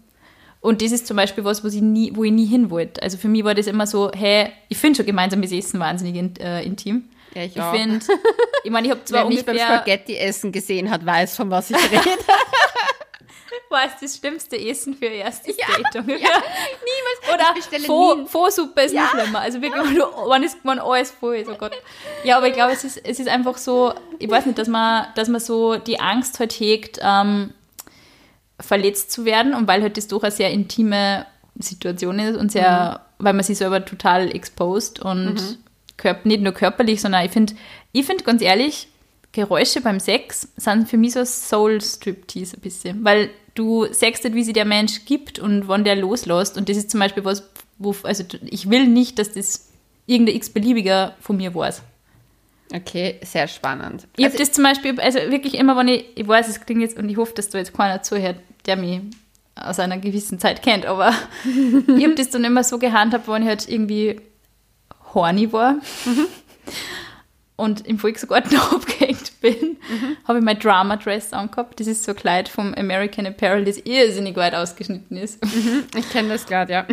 Und 0.63 0.81
das 0.81 0.91
ist 0.91 1.05
zum 1.05 1.17
Beispiel 1.17 1.43
was, 1.43 1.63
was 1.63 1.73
ich 1.73 1.81
nie, 1.81 2.11
wo 2.15 2.23
ich 2.23 2.31
nie 2.31 2.45
hin 2.45 2.71
wollte. 2.71 3.03
Also 3.03 3.17
für 3.17 3.27
mich 3.27 3.43
war 3.43 3.53
das 3.53 3.67
immer 3.67 3.85
so, 3.85 4.11
hey, 4.15 4.49
ich 4.69 4.77
finde 4.77 4.97
schon 4.97 5.05
gemeinsames 5.05 5.51
Essen 5.51 5.79
wahnsinnig 5.79 6.15
in, 6.15 6.35
äh, 6.37 6.63
intim. 6.63 7.03
Ja, 7.35 7.43
ich, 7.43 7.55
ich 7.55 7.63
finde, 7.63 8.05
ich 8.63 8.71
meine, 8.71 8.87
ich 8.87 8.91
habe 8.91 9.03
zwar 9.03 9.23
Wer 9.23 9.29
mich 9.29 9.45
beim 9.45 9.57
Spaghetti-Essen 9.57 10.51
gesehen 10.51 10.89
hat, 10.89 11.05
weiß, 11.05 11.35
von 11.35 11.51
was 11.51 11.69
ich 11.69 11.77
rede. 11.77 12.01
war 13.69 13.85
es 13.85 13.99
das 13.99 14.17
schlimmste 14.17 14.57
Essen 14.57 14.95
für 14.95 15.07
erstes 15.07 15.57
ja, 15.57 15.65
Dating. 15.67 16.09
Ja, 16.09 16.41
niemals. 16.79 17.33
Oder 17.33 17.85
Faux, 17.85 18.31
Faux-Suppe 18.31 18.81
ist 18.83 18.93
ja. 18.93 19.03
noch 19.03 19.09
schlimmer. 19.09 19.39
Also 19.41 19.61
wirklich, 19.61 19.83
wann 20.25 20.43
ist 20.43 20.63
man 20.63 20.79
alles 20.79 21.11
voll 21.11 21.37
ist, 21.37 21.49
oh 21.49 21.55
Gott. 21.55 21.73
Ja, 22.23 22.37
aber 22.37 22.47
ich 22.47 22.53
glaube, 22.53 22.71
es 22.71 22.83
ist, 22.83 22.97
es 23.03 23.19
ist 23.19 23.27
einfach 23.27 23.57
so, 23.57 23.93
ich 24.19 24.29
weiß 24.29 24.45
nicht, 24.45 24.57
dass 24.57 24.67
man, 24.67 25.07
dass 25.15 25.27
man 25.27 25.41
so 25.41 25.75
die 25.75 25.99
Angst 25.99 26.39
halt 26.39 26.53
hegt, 26.53 26.99
ähm, 27.01 27.53
verletzt 28.59 29.11
zu 29.11 29.25
werden 29.25 29.53
und 29.53 29.67
weil 29.67 29.81
halt 29.81 29.97
das 29.97 30.07
doch 30.07 30.23
eine 30.23 30.31
sehr 30.31 30.51
intime 30.51 31.25
Situation 31.59 32.19
ist 32.19 32.37
und 32.37 32.51
sehr, 32.51 33.01
mhm. 33.19 33.25
weil 33.25 33.33
man 33.33 33.43
sich 33.43 33.57
selber 33.57 33.83
total 33.85 34.33
exposed 34.33 34.99
und 34.99 35.35
mhm. 35.35 35.57
Körp 35.97 36.25
nicht 36.25 36.41
nur 36.41 36.53
körperlich, 36.53 37.01
sondern 37.01 37.25
ich 37.25 37.31
finde, 37.31 37.53
ich 37.91 38.05
finde 38.05 38.23
ganz 38.23 38.41
ehrlich, 38.41 38.87
Geräusche 39.31 39.81
beim 39.81 39.99
Sex 39.99 40.49
sind 40.57 40.87
für 40.87 40.97
mich 40.97 41.13
so 41.13 41.25
Soul-Striptease 41.25 42.57
ein 42.57 42.61
bisschen, 42.61 43.03
weil 43.03 43.29
du 43.55 43.85
sagst 43.91 44.23
halt, 44.23 44.35
wie 44.35 44.43
sich 44.43 44.53
der 44.53 44.65
Mensch 44.65 45.05
gibt 45.05 45.39
und 45.39 45.67
wann 45.67 45.83
der 45.83 45.95
loslässt 45.95 46.57
und 46.57 46.69
das 46.69 46.77
ist 46.77 46.91
zum 46.91 46.99
Beispiel 46.99 47.25
was, 47.25 47.49
wo, 47.77 47.95
also 48.03 48.23
ich 48.45 48.69
will 48.69 48.87
nicht, 48.87 49.17
dass 49.19 49.33
das 49.33 49.69
irgendein 50.05 50.35
x-beliebiger 50.35 51.15
von 51.19 51.37
mir 51.37 51.53
weiß. 51.53 51.81
Okay, 52.75 53.19
sehr 53.23 53.47
spannend. 53.47 54.07
Ich 54.17 54.25
also 54.25 54.33
habe 54.33 54.43
das 54.43 54.51
zum 54.51 54.63
Beispiel, 54.63 54.99
also 54.99 55.19
wirklich 55.29 55.53
immer, 55.53 55.77
wenn 55.77 55.89
ich, 55.89 56.05
ich 56.15 56.27
weiß, 56.27 56.47
es 56.47 56.59
klingt 56.59 56.81
jetzt, 56.81 56.97
und 56.97 57.07
ich 57.07 57.17
hoffe, 57.17 57.33
dass 57.35 57.49
du 57.49 57.59
jetzt 57.59 57.77
keiner 57.77 58.01
zuhört, 58.01 58.37
der 58.65 58.77
mich 58.77 59.01
aus 59.55 59.79
einer 59.79 59.99
gewissen 59.99 60.39
Zeit 60.39 60.63
kennt, 60.63 60.87
aber 60.87 61.13
ich 61.45 62.03
habe 62.03 62.15
das 62.15 62.31
dann 62.31 62.43
immer 62.43 62.63
so 62.63 62.79
gehandhabt, 62.79 63.27
wenn 63.27 63.43
ich 63.43 63.47
halt 63.47 63.69
irgendwie 63.69 64.19
horny 65.13 65.53
war 65.53 65.73
mhm. 66.05 66.25
und 67.57 67.85
im 67.85 67.99
Volksgarten 67.99 68.57
abgehängt 68.71 69.39
bin, 69.39 69.77
mhm. 69.87 70.17
habe 70.27 70.39
ich 70.39 70.43
mein 70.43 70.57
Drama 70.57 70.95
Dress 70.95 71.31
angehabt. 71.31 71.79
Das 71.79 71.85
ist 71.85 72.03
so 72.03 72.13
ein 72.13 72.17
Kleid 72.17 72.49
vom 72.49 72.73
American 72.73 73.27
Apparel, 73.27 73.65
das 73.65 73.77
irrsinnig 73.77 74.35
weit 74.35 74.55
ausgeschnitten 74.55 75.15
ist. 75.15 75.45
Mhm. 75.45 75.83
Ich 75.95 76.09
kenne 76.09 76.29
das 76.29 76.47
gerade, 76.47 76.73
ja. 76.73 76.87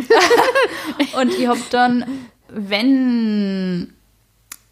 und 1.19 1.33
ich 1.33 1.47
habe 1.47 1.61
dann, 1.71 2.05
wenn 2.49 3.95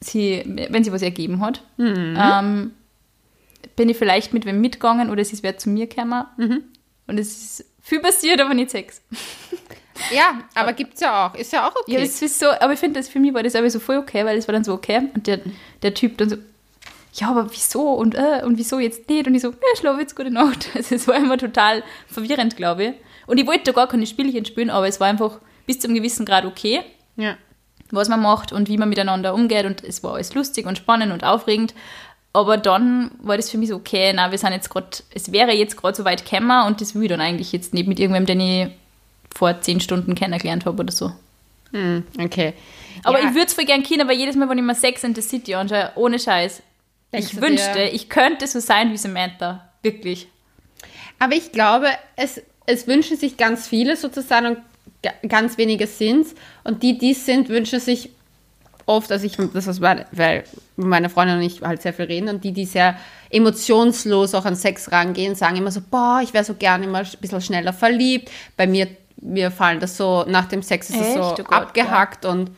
sie, 0.02 0.44
wenn 0.70 0.84
sie 0.84 0.92
was 0.92 1.02
ergeben 1.02 1.42
hat, 1.42 1.64
mhm. 1.78 2.18
ähm, 2.20 2.72
bin 3.76 3.90
ich 3.90 3.98
vielleicht 3.98 4.34
mit 4.34 4.46
wem 4.46 4.62
mitgegangen 4.62 5.10
oder 5.10 5.22
es 5.22 5.34
ist 5.34 5.44
wer 5.44 5.58
zu 5.58 5.70
mir 5.70 5.88
gekommen. 5.88 6.26
Mhm. 6.38 6.64
Und 7.08 7.20
es 7.20 7.60
ist 7.60 7.66
viel 7.82 8.00
passiert, 8.00 8.40
aber 8.42 8.54
nicht 8.54 8.72
Sex. 8.72 9.02
Ja, 10.14 10.40
aber 10.56 10.74
gibt 10.74 10.94
es 10.94 11.02
ja 11.02 11.28
auch. 11.28 11.36
Ist 11.36 11.52
ja 11.52 11.68
auch 11.68 11.76
okay. 11.76 11.94
Ja, 11.94 12.00
es 12.00 12.22
ist 12.22 12.40
so, 12.40 12.48
aber 12.48 12.72
ich 12.74 12.80
finde, 12.80 13.04
für 13.04 13.20
mich 13.20 13.34
war 13.34 13.44
das 13.44 13.56
aber 13.56 13.70
so 13.70 13.80
voll 13.80 13.98
okay, 13.98 14.24
weil 14.26 14.38
es 14.38 14.48
war 14.48 14.54
dann 14.54 14.64
so 14.64 14.74
okay. 14.74 15.10
Und 15.14 15.28
der, 15.28 15.42
der 15.82 15.94
Typ 15.94 16.18
dann 16.18 16.30
so, 16.30 16.38
ja, 17.14 17.30
aber 17.30 17.52
wieso 17.52 17.94
und, 17.94 18.16
äh, 18.16 18.42
und 18.46 18.58
wieso 18.58 18.80
jetzt 18.80 19.10
nicht? 19.10 19.28
Und 19.28 19.36
ich 19.36 19.42
so, 19.42 19.50
ja, 19.50 19.78
schlafe 19.78 20.00
jetzt 20.00 20.16
gute 20.16 20.32
Nacht. 20.32 20.70
Also 20.76 20.96
es 20.96 21.08
war 21.08 21.16
immer 21.16 21.38
total 21.38 21.84
verwirrend, 22.08 22.56
glaube 22.56 22.84
ich. 22.86 22.94
Und 23.28 23.40
ich 23.40 23.48
wollte 23.48 23.74
gar 23.74 23.88
keine 23.88 24.08
Spielchen 24.08 24.46
spielen, 24.46 24.70
aber 24.70 24.88
es 24.88 25.00
war 25.00 25.08
einfach 25.08 25.40
bis 25.66 25.80
zum 25.80 25.94
gewissen 25.94 26.26
Grad 26.26 26.46
okay. 26.46 26.82
Ja. 27.16 27.38
Was 27.92 28.10
man 28.10 28.22
macht 28.22 28.52
und 28.52 28.70
wie 28.70 28.78
man 28.78 28.90
miteinander 28.90 29.34
umgeht. 29.34 29.66
Und 29.66 29.84
es 29.84 30.04
war 30.04 30.14
alles 30.16 30.34
lustig 30.34 30.66
und 30.66 30.78
spannend 30.78 31.12
und 31.12 31.24
aufregend. 31.24 31.74
Aber 32.32 32.58
dann 32.58 33.12
war 33.22 33.38
das 33.38 33.50
für 33.50 33.58
mich 33.58 33.70
so, 33.70 33.76
okay, 33.76 34.14
na, 34.14 34.32
wir 34.32 34.38
sind 34.38 34.52
jetzt 34.52 34.70
gerade, 34.70 34.90
es 35.14 35.32
wäre 35.32 35.52
jetzt 35.52 35.76
gerade 35.76 35.96
so 35.96 36.06
weit 36.06 36.30
gekommen 36.30 36.68
und 36.68 36.80
das 36.80 36.94
will 36.94 37.04
ich 37.04 37.10
dann 37.10 37.22
eigentlich 37.22 37.52
jetzt 37.52 37.74
nicht 37.74 37.88
mit 37.88 38.00
irgendwem, 38.00 38.28
den 38.28 38.40
ich 38.40 38.68
vor 39.36 39.60
zehn 39.62 39.80
Stunden 39.80 40.14
kennengelernt 40.14 40.66
habe 40.66 40.82
oder 40.82 40.92
so. 40.92 41.12
Hm, 41.72 42.04
okay. 42.20 42.54
Aber 43.04 43.20
ja. 43.20 43.28
ich 43.28 43.34
würde 43.34 43.48
es 43.48 43.54
voll 43.54 43.66
gern 43.66 43.84
kennen, 43.84 44.08
weil 44.08 44.18
jedes 44.18 44.36
Mal, 44.36 44.50
wenn 44.50 44.58
ich 44.58 44.64
mir 44.64 44.76
Sex 44.76 45.04
in 45.04 45.16
the 45.16 45.22
City 45.22 45.56
anschaue, 45.56 45.92
ohne 45.96 46.20
Scheiß, 46.20 46.62
Denkst 47.12 47.34
ich 47.34 47.42
wünschte, 47.42 47.82
ich 47.82 48.10
könnte 48.10 48.46
so 48.46 48.60
sein 48.60 48.92
wie 48.92 48.98
Samantha. 48.98 49.68
Wirklich. 49.82 50.28
Aber 51.18 51.34
ich 51.34 51.52
glaube, 51.52 51.88
es, 52.16 52.42
es 52.66 52.88
wünschen 52.88 53.18
sich 53.18 53.38
ganz 53.38 53.68
viele 53.68 53.96
sozusagen 53.96 54.48
und 54.48 54.58
ganz 55.28 55.58
wenige 55.58 55.88
sind 55.88 56.28
Und 56.64 56.84
die, 56.84 56.98
die 56.98 57.12
es 57.12 57.26
sind, 57.26 57.50
wünschen 57.50 57.80
sich 57.80 58.10
oft, 58.86 59.12
also 59.12 59.26
ich, 59.26 59.38
das 59.54 59.68
ist, 59.68 59.82
weil 59.82 60.44
meine 60.76 61.10
Freundin 61.10 61.38
und 61.38 61.44
ich 61.44 61.62
halt 61.62 61.82
sehr 61.82 61.94
viel 61.94 62.06
reden 62.06 62.28
und 62.28 62.44
die, 62.44 62.52
die 62.52 62.66
sehr 62.66 62.98
emotionslos 63.30 64.34
auch 64.34 64.46
an 64.46 64.56
Sex 64.56 64.92
rangehen, 64.92 65.36
sagen 65.36 65.58
immer 65.58 65.72
so, 65.72 65.82
boah, 65.82 66.22
ich 66.24 66.34
wäre 66.34 66.44
so 66.44 66.56
gerne 66.56 66.86
immer 66.86 67.00
ein 67.00 67.08
bisschen 67.22 67.42
schneller 67.42 67.72
verliebt. 67.72 68.32
Bei 68.58 68.66
mir, 68.66 68.88
mir 69.22 69.52
fallen 69.52 69.80
das 69.80 69.96
so, 69.96 70.26
nach 70.28 70.46
dem 70.46 70.64
Sex 70.64 70.90
ist 70.90 71.00
es 71.00 71.14
so 71.14 71.36
oh 71.38 71.44
abgehackt 71.52 72.24
ja. 72.24 72.32
und 72.32 72.52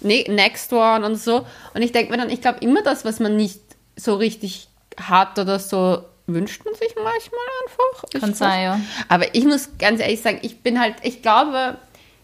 ne, 0.00 0.24
next 0.28 0.72
one 0.72 1.06
und 1.06 1.16
so. 1.16 1.46
Und 1.72 1.80
ich 1.80 1.92
denke 1.92 2.12
mir 2.12 2.18
dann, 2.18 2.30
ich 2.30 2.42
glaube 2.42 2.58
immer 2.60 2.82
das, 2.82 3.06
was 3.06 3.18
man 3.18 3.36
nicht 3.36 3.60
so 3.96 4.14
richtig 4.16 4.68
hat 5.00 5.38
oder 5.38 5.58
so, 5.58 6.04
wünscht 6.26 6.64
man 6.64 6.74
sich 6.74 6.94
manchmal 6.94 7.40
einfach. 7.64 8.20
Kann 8.20 8.34
sein, 8.34 8.62
ja. 8.62 8.80
Aber 9.08 9.34
ich 9.34 9.44
muss 9.44 9.70
ganz 9.78 10.00
ehrlich 10.00 10.20
sagen, 10.20 10.40
ich 10.42 10.60
bin 10.60 10.78
halt, 10.78 10.96
ich 11.02 11.22
glaube, 11.22 11.78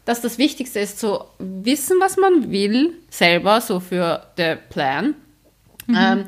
dass 0.04 0.20
das 0.20 0.38
Wichtigste 0.38 0.80
ist, 0.80 0.98
zu 0.98 1.24
wissen, 1.38 1.98
was 2.00 2.16
man 2.16 2.50
will, 2.50 2.94
selber, 3.10 3.60
so 3.60 3.80
für 3.80 4.26
den 4.36 4.58
Plan. 4.70 5.14
Mhm. 5.86 5.96
Ähm, 5.98 6.24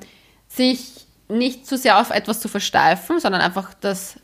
sich 0.49 1.07
nicht 1.29 1.67
zu 1.67 1.77
sehr 1.77 2.01
auf 2.01 2.11
etwas 2.11 2.41
zu 2.41 2.49
versteifen, 2.49 3.21
sondern 3.21 3.41
einfach 3.41 3.75
das. 3.75 4.19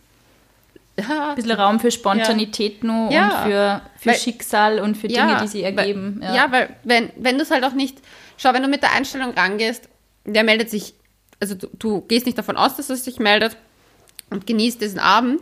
Ja, 0.98 1.30
ein 1.30 1.36
bisschen 1.36 1.52
Raum 1.52 1.80
für 1.80 1.90
Spontanität 1.90 2.82
ja. 2.82 2.86
nur 2.86 3.10
ja. 3.10 3.24
und 3.24 3.50
für, 3.50 3.82
für 3.96 4.08
weil, 4.10 4.16
Schicksal 4.16 4.78
und 4.78 4.94
für 4.96 5.08
Dinge, 5.08 5.38
die 5.42 5.48
sie 5.48 5.62
ergeben. 5.62 6.20
Weil, 6.20 6.36
ja. 6.36 6.52
weil 6.52 6.76
wenn, 6.84 7.10
wenn 7.16 7.36
du 7.36 7.42
es 7.42 7.50
halt 7.50 7.64
auch 7.64 7.72
nicht. 7.72 7.98
Schau, 8.36 8.52
wenn 8.52 8.62
du 8.62 8.68
mit 8.68 8.82
der 8.82 8.92
Einstellung 8.92 9.32
rangehst, 9.32 9.88
der 10.24 10.44
meldet 10.44 10.70
sich. 10.70 10.94
Also 11.40 11.54
du, 11.54 11.68
du 11.78 12.00
gehst 12.02 12.26
nicht 12.26 12.38
davon 12.38 12.56
aus, 12.56 12.76
dass 12.76 12.90
er 12.90 12.96
sich 12.96 13.18
meldet 13.18 13.56
und 14.30 14.46
genießt 14.46 14.80
diesen 14.80 15.00
Abend 15.00 15.40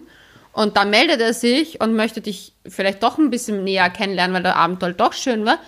und 0.53 0.77
dann 0.77 0.91
meldet 0.91 1.21
er 1.21 1.33
sich 1.33 1.81
und 1.81 1.95
möchte 1.95 2.21
dich 2.21 2.55
vielleicht 2.67 3.03
doch 3.03 3.19
ein 3.19 3.31
bisschen 3.31 3.65
näher 3.65 3.91
kennenlernen, 3.91 4.35
weil 4.35 4.43
der 4.43 4.57
Abend 4.57 4.83
halt 4.83 5.01
doch 5.01 5.13
schön 5.13 5.45
war, 5.45 5.59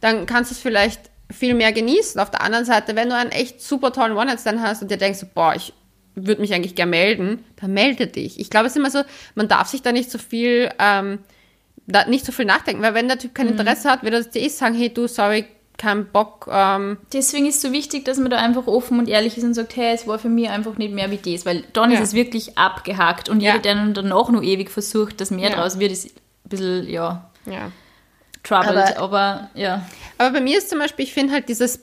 dann 0.00 0.26
kannst 0.26 0.50
du 0.50 0.54
es 0.54 0.60
vielleicht 0.60 1.00
viel 1.32 1.54
mehr 1.54 1.72
genießen. 1.72 2.20
Auf 2.20 2.30
der 2.30 2.42
anderen 2.42 2.64
Seite, 2.64 2.96
wenn 2.96 3.08
du 3.08 3.16
einen 3.16 3.30
echt 3.30 3.60
super 3.60 3.92
tollen 3.92 4.16
One-Night-Stand 4.16 4.60
hast 4.60 4.82
und 4.82 4.90
dir 4.90 4.98
denkst, 4.98 5.20
boah, 5.34 5.54
ich 5.54 5.72
würde 6.14 6.40
mich 6.40 6.52
eigentlich 6.54 6.74
gerne 6.74 6.90
melden, 6.90 7.44
dann 7.56 7.72
melde 7.72 8.06
dich. 8.06 8.38
Ich 8.38 8.50
glaube, 8.50 8.66
es 8.66 8.72
ist 8.72 8.76
immer 8.76 8.90
so, 8.90 9.02
man 9.34 9.48
darf 9.48 9.68
sich 9.68 9.82
da 9.82 9.92
nicht 9.92 10.10
so 10.10 10.18
viel, 10.18 10.70
ähm, 10.78 11.20
da 11.86 12.06
nicht 12.06 12.24
so 12.24 12.32
viel 12.32 12.44
nachdenken, 12.44 12.82
weil 12.82 12.94
wenn 12.94 13.08
der 13.08 13.18
Typ 13.18 13.34
kein 13.34 13.46
mhm. 13.46 13.52
Interesse 13.52 13.90
hat, 13.90 14.02
wird 14.02 14.14
er 14.14 14.22
dir 14.22 14.42
eh 14.42 14.48
sagen, 14.48 14.74
hey 14.74 14.92
du, 14.92 15.06
sorry, 15.06 15.46
keinen 15.76 16.06
Bock. 16.06 16.48
Ähm. 16.50 16.98
Deswegen 17.12 17.46
ist 17.46 17.56
es 17.56 17.62
so 17.62 17.72
wichtig, 17.72 18.04
dass 18.04 18.18
man 18.18 18.30
da 18.30 18.38
einfach 18.38 18.66
offen 18.66 18.98
und 18.98 19.08
ehrlich 19.08 19.36
ist 19.36 19.44
und 19.44 19.54
sagt, 19.54 19.76
hey, 19.76 19.94
es 19.94 20.06
war 20.06 20.18
für 20.18 20.28
mich 20.28 20.48
einfach 20.48 20.76
nicht 20.76 20.94
mehr 20.94 21.10
wie 21.10 21.18
das, 21.18 21.46
weil 21.46 21.64
dann 21.72 21.90
ja. 21.90 21.98
ist 21.98 22.08
es 22.08 22.14
wirklich 22.14 22.56
abgehakt 22.56 23.28
und 23.28 23.40
jeder, 23.40 23.58
der 23.58 23.74
dann 23.74 23.94
danach 23.94 24.30
noch 24.30 24.42
ewig 24.42 24.70
versucht, 24.70 25.20
dass 25.20 25.30
mehr 25.30 25.50
ja. 25.50 25.56
draus 25.56 25.78
wird, 25.78 25.92
ist 25.92 26.06
ein 26.06 26.48
bisschen, 26.48 26.88
ja, 26.88 27.30
ja. 27.46 27.72
troubled, 28.42 28.96
aber, 28.96 28.98
aber, 28.98 29.50
ja. 29.54 29.84
Aber 30.18 30.34
bei 30.34 30.40
mir 30.40 30.58
ist 30.58 30.70
zum 30.70 30.78
Beispiel, 30.78 31.04
ich 31.04 31.12
finde 31.12 31.32
halt 31.32 31.48
dieses 31.48 31.80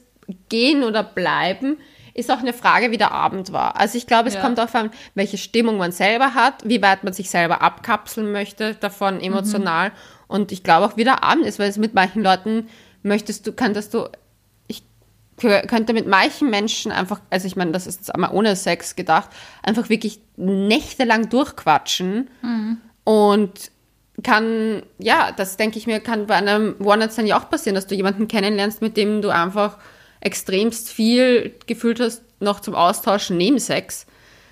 Gehen 0.49 0.83
oder 0.83 1.03
Bleiben 1.03 1.77
ist 2.13 2.29
auch 2.29 2.39
eine 2.39 2.53
Frage, 2.53 2.91
wie 2.91 2.97
der 2.97 3.11
Abend 3.11 3.53
war. 3.53 3.79
Also 3.79 3.97
ich 3.97 4.05
glaube, 4.05 4.27
es 4.27 4.35
ja. 4.35 4.41
kommt 4.41 4.57
darauf 4.57 4.75
an, 4.75 4.91
welche 5.15 5.37
Stimmung 5.37 5.77
man 5.77 5.91
selber 5.91 6.33
hat, 6.33 6.55
wie 6.65 6.81
weit 6.81 7.03
man 7.03 7.13
sich 7.13 7.29
selber 7.29 7.61
abkapseln 7.61 8.31
möchte 8.31 8.75
davon 8.75 9.15
mhm. 9.15 9.21
emotional 9.21 9.89
mhm. 9.89 9.95
und 10.27 10.51
ich 10.51 10.63
glaube 10.63 10.85
auch, 10.85 10.97
wie 10.97 11.03
der 11.03 11.23
Abend 11.23 11.45
ist, 11.45 11.59
weil 11.59 11.69
es 11.69 11.77
mit 11.77 11.93
manchen 11.93 12.21
Leuten 12.21 12.67
möchtest 13.03 13.47
du, 13.47 13.53
könntest 13.53 13.93
du, 13.93 14.07
ich 14.67 14.83
könnte 15.37 15.93
mit 15.93 16.07
manchen 16.07 16.49
Menschen 16.49 16.91
einfach, 16.91 17.21
also 17.29 17.47
ich 17.47 17.55
meine, 17.55 17.71
das 17.71 17.87
ist 17.87 17.99
jetzt 17.99 18.13
einmal 18.13 18.31
ohne 18.31 18.55
Sex 18.55 18.95
gedacht, 18.95 19.29
einfach 19.63 19.89
wirklich 19.89 20.19
nächtelang 20.37 21.29
durchquatschen 21.29 22.29
mhm. 22.41 22.77
und 23.03 23.71
kann, 24.23 24.83
ja, 24.99 25.31
das 25.31 25.57
denke 25.57 25.77
ich 25.77 25.87
mir, 25.87 25.99
kann 25.99 26.27
bei 26.27 26.35
einem 26.35 26.75
One-Night-Stand 26.79 27.27
ja 27.27 27.39
auch 27.39 27.49
passieren, 27.49 27.75
dass 27.75 27.87
du 27.87 27.95
jemanden 27.95 28.27
kennenlernst, 28.27 28.81
mit 28.81 28.97
dem 28.97 29.21
du 29.21 29.29
einfach 29.29 29.77
extremst 30.19 30.89
viel 30.89 31.55
gefühlt 31.65 31.99
hast, 31.99 32.21
noch 32.39 32.59
zum 32.59 32.75
Austauschen 32.75 33.37
neben 33.37 33.59
Sex. 33.59 34.05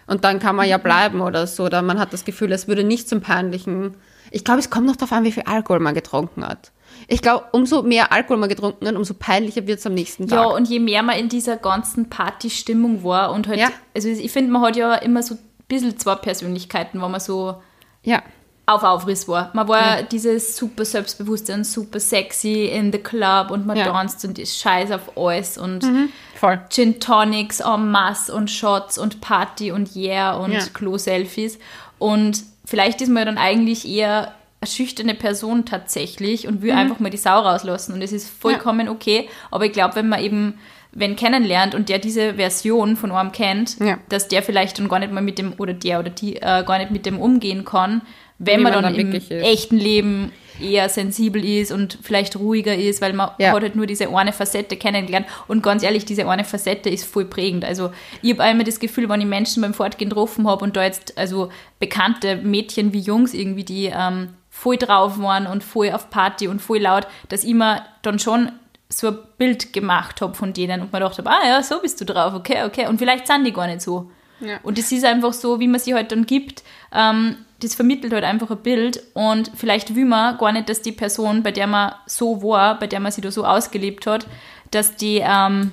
Und 0.08 0.24
dann 0.24 0.40
kann 0.40 0.56
man 0.56 0.68
ja 0.68 0.78
mhm. 0.78 0.84
bleiben 0.84 1.22
oder 1.22 1.46
so. 1.48 1.66
Oder 1.66 1.82
man 1.82 2.00
hat 2.00 2.14
das 2.14 2.26
Gefühl, 2.26 2.52
es 2.52 2.68
würde 2.68 2.84
nicht 2.84 3.08
zum 3.08 3.22
peinlichen. 3.22 3.96
Ich 4.32 4.44
glaube, 4.44 4.60
es 4.60 4.70
kommt 4.70 4.88
noch 4.88 4.96
darauf 4.96 5.12
an, 5.12 5.24
wie 5.24 5.32
viel 5.32 5.44
Alkohol 5.44 5.80
man 5.80 5.94
getrunken 5.94 6.46
hat. 6.46 6.72
Ich 7.12 7.24
glaube, 7.24 7.46
umso 7.54 7.82
mehr 7.82 8.12
Alkohol 8.12 8.38
man 8.38 8.50
getrunken 8.50 8.88
hat, 8.88 8.96
umso 8.96 9.16
peinlicher 9.16 9.66
wird 9.66 9.80
es 9.80 9.86
am 9.88 9.96
nächsten 9.96 10.28
Tag. 10.28 10.38
Ja, 10.38 10.46
und 10.46 10.70
je 10.70 10.80
mehr 10.80 11.02
man 11.02 11.18
in 11.18 11.28
dieser 11.28 11.58
ganzen 11.58 12.08
Partystimmung 12.08 13.04
war 13.04 13.32
und 13.32 13.48
halt, 13.48 13.60
ja. 13.60 13.70
also 13.96 14.10
ich 14.10 14.32
finde, 14.32 14.52
man 14.52 14.62
hat 14.62 14.76
ja 14.76 14.94
immer 14.96 15.24
so 15.24 15.34
ein 15.34 15.40
bisschen 15.68 15.98
zwei 15.98 16.16
Persönlichkeiten, 16.16 17.02
wo 17.02 17.08
man 17.08 17.20
so 17.20 17.56
ja. 18.04 18.22
auf 18.68 18.84
Aufriss 18.84 19.28
war. 19.28 19.50
Man 19.54 19.68
war 19.68 20.02
ja. 20.02 20.02
dieses 20.04 20.56
super 20.56 20.86
Selbstbewusstsein, 20.86 21.64
super 21.64 22.00
sexy 22.00 22.66
in 22.66 22.92
the 22.92 23.00
club 23.00 23.50
und 23.50 23.66
man 23.66 23.76
ja. 23.76 23.86
tanzt 23.86 24.24
und 24.26 24.38
ist 24.38 24.60
scheiß 24.60 24.92
auf 24.92 25.18
alles 25.18 25.58
und 25.58 25.82
mhm. 25.82 26.10
Voll. 26.36 26.62
Gin 26.70 27.00
Tonics 27.00 27.60
en 27.60 27.90
masse 27.90 28.32
und 28.34 28.52
Shots 28.52 29.00
und 29.00 29.20
Party 29.20 29.72
und 29.72 29.96
Yeah 29.96 30.38
und 30.38 30.52
ja. 30.52 30.62
Klo-Selfies. 30.74 31.58
Und 31.98 32.44
vielleicht 32.66 33.02
ist 33.02 33.10
man 33.10 33.26
dann 33.26 33.40
eigentlich 33.40 33.88
eher 33.88 34.34
eine 34.62 34.70
schüchterne 34.70 35.16
Person 35.16 35.66
tatsächlich 35.66 36.48
und 36.48 36.62
will 36.62 36.74
mhm. 36.74 36.80
einfach 36.80 37.00
mal 37.00 37.10
die 37.10 37.18
Sau 37.18 37.40
rauslassen 37.40 37.94
und 37.94 38.02
es 38.02 38.12
ist 38.12 38.30
vollkommen 38.30 38.88
ja. 38.88 38.92
okay. 38.92 39.30
Aber 39.52 39.66
ich 39.66 39.72
glaube, 39.72 39.96
wenn 39.96 40.10
man 40.10 40.22
eben 40.22 40.60
wenn 40.92 41.16
kennenlernt 41.16 41.76
und 41.76 41.88
der 41.88 42.00
diese 42.00 42.36
Version 42.36 42.96
von 42.96 43.12
einem 43.12 43.32
kennt, 43.32 43.80
ja. 43.80 44.00
dass 44.10 44.28
der 44.28 44.42
vielleicht 44.42 44.80
dann 44.80 44.90
gar 44.90 45.00
nicht 45.00 45.12
mal 45.12 45.22
mit 45.22 45.38
dem 45.38 45.54
oder 45.58 45.74
der 45.74 46.00
oder 46.00 46.10
die 46.10 46.38
äh, 46.38 46.64
gar 46.64 46.80
nicht 46.80 46.92
mit 46.92 47.06
dem 47.06 47.20
umgehen 47.20 47.64
kann, 47.64 48.02
wenn 48.40 48.62
man, 48.62 48.74
man 48.74 48.84
dann, 48.84 48.96
dann 48.96 49.14
im 49.14 49.22
echten 49.30 49.78
Leben 49.78 50.32
eher 50.60 50.90
sensibel 50.90 51.44
ist 51.44 51.72
und 51.72 51.98
vielleicht 52.02 52.36
ruhiger 52.38 52.76
ist, 52.76 53.02
weil 53.02 53.14
man 53.14 53.32
ja. 53.38 53.54
hat 53.54 53.62
halt 53.62 53.76
nur 53.76 53.86
diese 53.86 54.14
eine 54.14 54.34
Facette 54.34 54.78
kennengelernt. 54.78 55.28
Und 55.48 55.64
ganz 55.64 55.84
ehrlich, 55.84 56.06
diese 56.06 56.28
eine 56.28 56.44
Facette 56.44 56.90
ist 56.90 57.06
voll 57.06 57.26
prägend. 57.26 57.64
Also 57.64 57.92
ich 58.22 58.32
habe 58.32 58.44
einmal 58.44 58.66
das 58.66 58.80
Gefühl, 58.80 59.08
wenn 59.10 59.22
ich 59.22 59.28
Menschen 59.28 59.62
beim 59.62 59.74
Fortgehen 59.74 60.10
getroffen 60.10 60.48
habe 60.48 60.64
und 60.64 60.76
da 60.76 60.84
jetzt 60.84 61.18
also 61.18 61.50
bekannte 61.80 62.38
Mädchen 62.38 62.94
wie 62.94 63.00
Jungs 63.00 63.34
irgendwie, 63.34 63.64
die 63.64 63.92
ähm, 63.94 64.30
voll 64.60 64.76
drauf 64.76 65.20
waren 65.20 65.48
und 65.48 65.64
voll 65.64 65.92
auf 65.92 66.10
Party 66.10 66.50
und 66.50 66.62
voll 66.62 66.80
laut, 66.80 67.08
dass 67.30 67.46
ich 67.46 67.54
mir 67.54 67.82
dann 68.02 68.20
schon 68.20 68.52
so 68.90 69.08
ein 69.08 69.18
Bild 69.38 69.72
gemacht 69.72 70.20
habe 70.20 70.34
von 70.34 70.52
denen 70.52 70.82
und 70.82 70.92
mir 70.92 71.00
gedacht 71.00 71.18
habe, 71.18 71.30
ah 71.30 71.48
ja, 71.48 71.64
so 71.64 71.80
bist 71.80 72.02
du 72.02 72.06
drauf, 72.06 72.34
okay, 72.34 72.64
okay. 72.66 72.88
Und 72.88 72.98
vielleicht 72.98 73.26
sind 73.26 73.46
die 73.46 73.54
gar 73.54 73.68
nicht 73.68 73.82
so. 73.82 74.12
Ja. 74.42 74.60
Und 74.64 74.78
es 74.78 74.92
ist 74.92 75.06
einfach 75.06 75.32
so, 75.32 75.62
wie 75.62 75.68
man 75.68 75.80
sie 75.80 75.94
halt 75.94 76.12
dann 76.12 76.26
gibt, 76.26 76.64
ähm, 76.94 77.38
das 77.62 77.76
vermittelt 77.76 78.12
halt 78.12 78.24
einfach 78.24 78.50
ein 78.52 78.58
Bild 78.58 79.02
und 79.14 79.52
vielleicht 79.56 79.96
will 79.96 80.06
man 80.06 80.38
gar 80.38 80.52
nicht, 80.52 80.68
dass 80.68 80.82
die 80.82 80.94
Person, 80.94 81.44
bei 81.44 81.52
der 81.52 81.68
man 81.68 81.94
so 82.06 82.42
war, 82.42 82.80
bei 82.80 82.88
der 82.88 83.00
man 83.00 83.12
sich 83.12 83.24
da 83.24 83.32
so 83.32 83.46
ausgelebt 83.46 84.08
hat, 84.08 84.28
dass 84.72 84.96
die 84.96 85.22
ähm, 85.24 85.72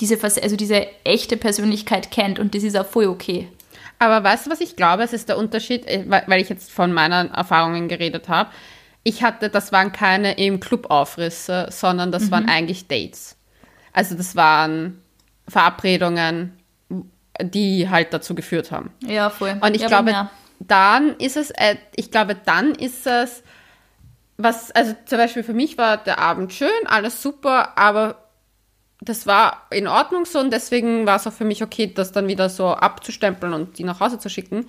diese, 0.00 0.22
also 0.22 0.56
diese 0.56 0.86
echte 1.04 1.36
Persönlichkeit 1.36 2.10
kennt 2.10 2.38
und 2.38 2.54
das 2.54 2.62
ist 2.62 2.76
auch 2.76 2.86
voll 2.86 3.06
okay. 3.06 3.48
Aber 4.04 4.22
weißt 4.22 4.46
du, 4.46 4.50
was 4.50 4.60
ich 4.60 4.76
glaube? 4.76 5.02
Es 5.02 5.12
ist 5.12 5.28
der 5.28 5.38
Unterschied, 5.38 5.86
äh, 5.86 6.04
weil 6.08 6.40
ich 6.40 6.48
jetzt 6.48 6.70
von 6.70 6.92
meinen 6.92 7.32
Erfahrungen 7.32 7.88
geredet 7.88 8.28
habe. 8.28 8.50
Ich 9.02 9.22
hatte, 9.22 9.48
das 9.50 9.72
waren 9.72 9.92
keine 9.92 10.38
im 10.38 10.60
Club-Aufrisse, 10.60 11.68
sondern 11.70 12.12
das 12.12 12.24
mhm. 12.24 12.30
waren 12.30 12.48
eigentlich 12.48 12.86
Dates. 12.88 13.36
Also 13.92 14.14
das 14.14 14.36
waren 14.36 15.02
Verabredungen, 15.48 16.58
die 17.40 17.88
halt 17.88 18.12
dazu 18.12 18.34
geführt 18.34 18.70
haben. 18.70 18.90
Ja, 19.00 19.30
voll. 19.30 19.56
Und 19.60 19.74
ich 19.74 19.82
ja, 19.82 19.88
glaube, 19.88 20.28
dann 20.60 21.16
ist 21.16 21.36
es, 21.36 21.50
äh, 21.50 21.76
ich 21.96 22.10
glaube, 22.10 22.34
dann 22.34 22.74
ist 22.74 23.06
es, 23.06 23.42
was, 24.36 24.70
also 24.72 24.94
zum 25.04 25.18
Beispiel 25.18 25.42
für 25.42 25.54
mich 25.54 25.78
war 25.78 25.96
der 25.96 26.18
Abend 26.18 26.52
schön, 26.52 26.68
alles 26.86 27.22
super, 27.22 27.78
aber 27.78 28.23
das 29.04 29.26
war 29.26 29.66
in 29.70 29.86
Ordnung 29.86 30.24
so 30.24 30.38
und 30.38 30.52
deswegen 30.52 31.06
war 31.06 31.16
es 31.16 31.26
auch 31.26 31.32
für 31.32 31.44
mich 31.44 31.62
okay, 31.62 31.92
das 31.92 32.12
dann 32.12 32.28
wieder 32.28 32.48
so 32.48 32.68
abzustempeln 32.68 33.52
und 33.52 33.78
die 33.78 33.84
nach 33.84 34.00
Hause 34.00 34.18
zu 34.18 34.28
schicken. 34.28 34.68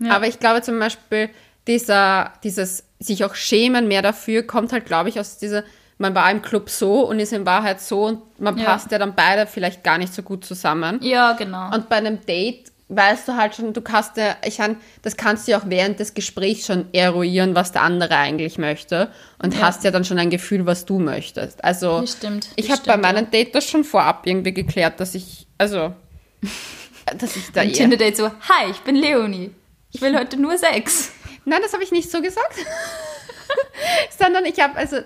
Ja. 0.00 0.16
Aber 0.16 0.26
ich 0.26 0.38
glaube 0.38 0.62
zum 0.62 0.78
Beispiel, 0.78 1.30
dieser, 1.66 2.32
dieses 2.42 2.84
sich 2.98 3.24
auch 3.24 3.34
schämen 3.34 3.88
mehr 3.88 4.02
dafür, 4.02 4.42
kommt 4.42 4.72
halt, 4.72 4.86
glaube 4.86 5.08
ich, 5.08 5.18
aus 5.18 5.38
dieser, 5.38 5.64
man 5.98 6.14
war 6.14 6.30
im 6.30 6.42
Club 6.42 6.70
so 6.70 7.06
und 7.06 7.18
ist 7.18 7.32
in 7.32 7.46
Wahrheit 7.46 7.80
so 7.80 8.06
und 8.06 8.40
man 8.40 8.56
ja. 8.58 8.64
passt 8.64 8.90
ja 8.90 8.98
dann 8.98 9.14
beide 9.14 9.46
vielleicht 9.46 9.84
gar 9.84 9.98
nicht 9.98 10.12
so 10.12 10.22
gut 10.22 10.44
zusammen. 10.44 10.98
Ja, 11.02 11.32
genau. 11.32 11.72
Und 11.72 11.88
bei 11.88 11.96
einem 11.96 12.24
Date 12.24 12.71
weißt 12.94 13.26
du 13.26 13.36
halt 13.36 13.54
schon, 13.54 13.72
du 13.72 13.80
kannst 13.80 14.16
ja, 14.16 14.36
ich 14.44 14.58
meine, 14.58 14.76
das 15.02 15.16
kannst 15.16 15.46
du 15.46 15.52
ja 15.52 15.58
auch 15.58 15.64
während 15.66 15.98
des 15.98 16.14
Gesprächs 16.14 16.66
schon 16.66 16.92
eruieren, 16.92 17.54
was 17.54 17.72
der 17.72 17.82
andere 17.82 18.16
eigentlich 18.16 18.58
möchte 18.58 19.10
und 19.42 19.54
ja. 19.54 19.60
hast 19.62 19.84
ja 19.84 19.90
dann 19.90 20.04
schon 20.04 20.18
ein 20.18 20.30
Gefühl, 20.30 20.66
was 20.66 20.84
du 20.84 20.98
möchtest. 20.98 21.64
Also, 21.64 22.02
das 22.02 22.12
stimmt, 22.12 22.46
das 22.46 22.52
ich 22.56 22.70
habe 22.70 22.82
bei 22.84 22.96
meinem 22.96 23.24
ja. 23.24 23.30
Date 23.30 23.54
das 23.54 23.68
schon 23.68 23.84
vorab 23.84 24.26
irgendwie 24.26 24.52
geklärt, 24.52 25.00
dass 25.00 25.14
ich, 25.14 25.46
also, 25.58 25.94
dass 27.18 27.36
ich 27.36 27.50
da 27.52 27.62
Ein 27.62 27.72
Tinder-Date 27.72 28.16
so, 28.16 28.26
hi, 28.26 28.70
ich 28.70 28.80
bin 28.80 28.96
Leonie. 28.96 29.50
Ich 29.90 30.00
will 30.00 30.16
heute 30.16 30.36
nur 30.36 30.56
Sex. 30.56 31.12
Nein, 31.44 31.60
das 31.62 31.72
habe 31.72 31.82
ich 31.82 31.92
nicht 31.92 32.10
so 32.10 32.20
gesagt. 32.22 32.54
Sondern 34.18 34.44
ich 34.44 34.60
habe, 34.60 34.76
also, 34.76 34.98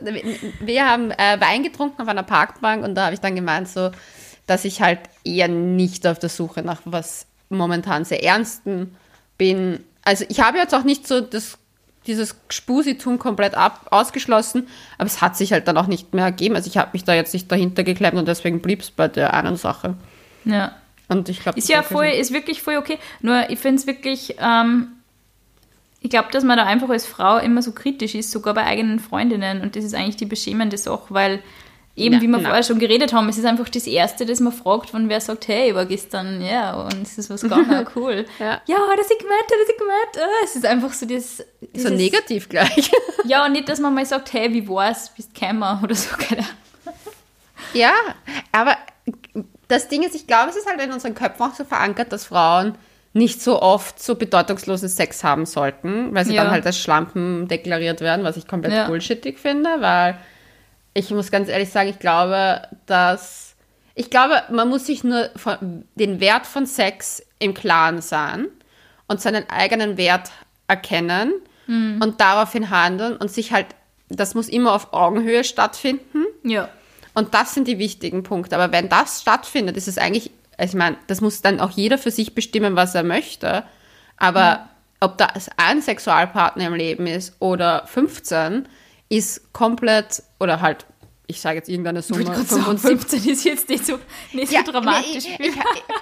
wir 0.60 0.88
haben 0.88 1.10
äh, 1.12 1.40
Wein 1.40 1.62
getrunken 1.62 2.02
auf 2.02 2.08
einer 2.08 2.22
Parkbank 2.22 2.84
und 2.84 2.94
da 2.94 3.06
habe 3.06 3.14
ich 3.14 3.20
dann 3.20 3.34
gemeint, 3.34 3.68
so, 3.68 3.90
dass 4.46 4.64
ich 4.64 4.80
halt 4.80 5.00
eher 5.24 5.48
nicht 5.48 6.06
auf 6.06 6.18
der 6.18 6.28
Suche 6.28 6.62
nach 6.62 6.82
was 6.84 7.26
momentan 7.48 8.04
sehr 8.04 8.22
ernsten 8.22 8.96
bin. 9.38 9.80
Also 10.02 10.24
ich 10.28 10.40
habe 10.40 10.58
jetzt 10.58 10.74
auch 10.74 10.84
nicht 10.84 11.06
so 11.06 11.20
das, 11.20 11.58
dieses 12.06 12.36
Spusitum 12.48 13.18
komplett 13.18 13.54
ab, 13.54 13.88
ausgeschlossen, 13.90 14.68
aber 14.98 15.06
es 15.06 15.20
hat 15.20 15.36
sich 15.36 15.52
halt 15.52 15.68
dann 15.68 15.76
auch 15.76 15.86
nicht 15.86 16.14
mehr 16.14 16.24
ergeben. 16.24 16.56
Also 16.56 16.68
ich 16.68 16.76
habe 16.76 16.90
mich 16.92 17.04
da 17.04 17.14
jetzt 17.14 17.34
nicht 17.34 17.50
dahinter 17.50 17.84
geklemmt 17.84 18.18
und 18.18 18.28
deswegen 18.28 18.60
blieb 18.60 18.80
es 18.80 18.90
bei 18.90 19.08
der 19.08 19.34
einen 19.34 19.56
Sache. 19.56 19.96
Ja. 20.44 20.74
Und 21.08 21.28
ich 21.28 21.40
glaube, 21.40 21.58
ist 21.58 21.68
ja 21.68 21.82
voll, 21.82 22.06
ist 22.06 22.32
wirklich 22.32 22.62
voll 22.62 22.76
okay. 22.76 22.98
Nur 23.20 23.48
ich 23.50 23.58
finde 23.58 23.80
es 23.80 23.86
wirklich, 23.86 24.36
ähm, 24.40 24.88
ich 26.00 26.10
glaube, 26.10 26.28
dass 26.32 26.44
man 26.44 26.56
da 26.56 26.64
einfach 26.64 26.88
als 26.88 27.06
Frau 27.06 27.38
immer 27.38 27.62
so 27.62 27.72
kritisch 27.72 28.14
ist, 28.14 28.30
sogar 28.30 28.54
bei 28.54 28.64
eigenen 28.64 28.98
Freundinnen. 28.98 29.60
Und 29.60 29.76
das 29.76 29.84
ist 29.84 29.94
eigentlich 29.94 30.16
die 30.16 30.26
beschämende 30.26 30.78
Sache, 30.78 31.06
weil 31.08 31.42
eben, 31.96 32.16
na, 32.16 32.22
wie 32.22 32.26
wir 32.26 32.38
na. 32.38 32.44
vorher 32.44 32.62
schon 32.62 32.78
geredet 32.78 33.12
haben, 33.12 33.28
es 33.28 33.38
ist 33.38 33.46
einfach 33.46 33.68
das 33.68 33.86
Erste, 33.86 34.26
das 34.26 34.40
man 34.40 34.52
fragt, 34.52 34.92
wenn 34.94 35.08
wer 35.08 35.20
sagt, 35.20 35.48
hey, 35.48 35.74
war 35.74 35.86
gestern, 35.86 36.42
ja, 36.42 36.74
und 36.74 37.02
es 37.02 37.18
ist 37.18 37.30
was 37.30 37.42
ganz 37.48 37.90
cool. 37.96 38.26
ja. 38.38 38.60
ja, 38.66 38.78
das 38.96 39.10
ich 39.10 39.18
gemerkt, 39.18 39.50
das 39.50 39.68
ich 39.68 39.78
gemerkt. 39.78 40.18
Ah, 40.18 40.44
es 40.44 40.56
ist 40.56 40.66
einfach 40.66 40.92
so 40.92 41.06
das... 41.06 41.44
So 41.74 41.88
negativ 41.88 42.48
gleich. 42.48 42.90
ja, 43.24 43.44
und 43.44 43.52
nicht, 43.52 43.68
dass 43.68 43.80
man 43.80 43.94
mal 43.94 44.04
sagt, 44.04 44.32
hey, 44.32 44.52
wie 44.52 44.68
war's, 44.68 45.10
bist 45.14 45.34
kämmer 45.34 45.80
oder 45.84 45.94
so, 45.94 46.14
keine 46.16 46.44
Ja, 47.72 47.94
aber 48.52 48.76
das 49.68 49.88
Ding 49.88 50.02
ist, 50.02 50.14
ich 50.14 50.26
glaube, 50.26 50.50
es 50.50 50.56
ist 50.56 50.68
halt 50.68 50.80
in 50.80 50.92
unseren 50.92 51.14
Köpfen 51.14 51.44
auch 51.44 51.54
so 51.54 51.64
verankert, 51.64 52.12
dass 52.12 52.26
Frauen 52.26 52.76
nicht 53.12 53.42
so 53.42 53.62
oft 53.62 54.00
so 54.00 54.14
bedeutungslosen 54.14 54.90
Sex 54.90 55.24
haben 55.24 55.46
sollten, 55.46 56.14
weil 56.14 56.26
sie 56.26 56.34
ja. 56.34 56.44
dann 56.44 56.52
halt 56.52 56.66
als 56.66 56.78
Schlampen 56.78 57.48
deklariert 57.48 58.02
werden, 58.02 58.24
was 58.24 58.36
ich 58.36 58.46
komplett 58.46 58.74
ja. 58.74 58.86
bullshittig 58.86 59.38
finde, 59.38 59.70
weil 59.80 60.18
ich 60.96 61.10
muss 61.10 61.30
ganz 61.30 61.50
ehrlich 61.50 61.68
sagen, 61.68 61.90
ich 61.90 61.98
glaube, 61.98 62.62
dass 62.86 63.54
ich 63.94 64.08
glaube, 64.10 64.42
man 64.50 64.68
muss 64.68 64.86
sich 64.86 65.04
nur 65.04 65.30
von, 65.36 65.84
den 65.94 66.20
Wert 66.20 66.46
von 66.46 66.66
Sex 66.66 67.22
im 67.38 67.52
Klaren 67.52 68.00
sein 68.00 68.48
und 69.06 69.20
seinen 69.20 69.48
eigenen 69.50 69.98
Wert 69.98 70.30
erkennen 70.68 71.32
mhm. 71.66 72.00
und 72.02 72.20
daraufhin 72.20 72.70
handeln 72.70 73.16
und 73.16 73.30
sich 73.30 73.52
halt, 73.52 73.66
das 74.08 74.34
muss 74.34 74.48
immer 74.48 74.72
auf 74.72 74.94
Augenhöhe 74.94 75.44
stattfinden. 75.44 76.24
Ja. 76.42 76.68
Und 77.14 77.34
das 77.34 77.54
sind 77.54 77.68
die 77.68 77.78
wichtigen 77.78 78.22
Punkte. 78.22 78.56
Aber 78.56 78.72
wenn 78.72 78.88
das 78.88 79.20
stattfindet, 79.20 79.76
ist 79.76 79.88
es 79.88 79.98
eigentlich, 79.98 80.30
ich 80.58 80.74
meine, 80.74 80.96
das 81.08 81.20
muss 81.20 81.42
dann 81.42 81.60
auch 81.60 81.70
jeder 81.70 81.98
für 81.98 82.10
sich 82.10 82.34
bestimmen, 82.34 82.74
was 82.76 82.94
er 82.94 83.02
möchte. 83.02 83.64
Aber 84.16 84.56
mhm. 84.56 84.60
ob 85.00 85.18
das 85.18 85.50
ein 85.58 85.82
Sexualpartner 85.82 86.66
im 86.66 86.74
Leben 86.74 87.06
ist 87.06 87.34
oder 87.38 87.86
15, 87.86 88.66
ist 89.08 89.52
komplett, 89.52 90.22
oder 90.40 90.60
halt, 90.60 90.86
ich 91.28 91.40
sage 91.40 91.56
jetzt 91.56 91.68
irgendeine 91.68 92.02
Summe. 92.02 92.24
15 92.24 93.28
ist 93.28 93.44
jetzt 93.44 93.68
nicht 93.68 93.84
so, 93.84 93.98
nicht 94.32 94.52
ja, 94.52 94.64
so 94.64 94.70
dramatisch. 94.70 95.24
Nee, 95.24 95.36
ich, 95.40 95.48
ich, 95.48 95.54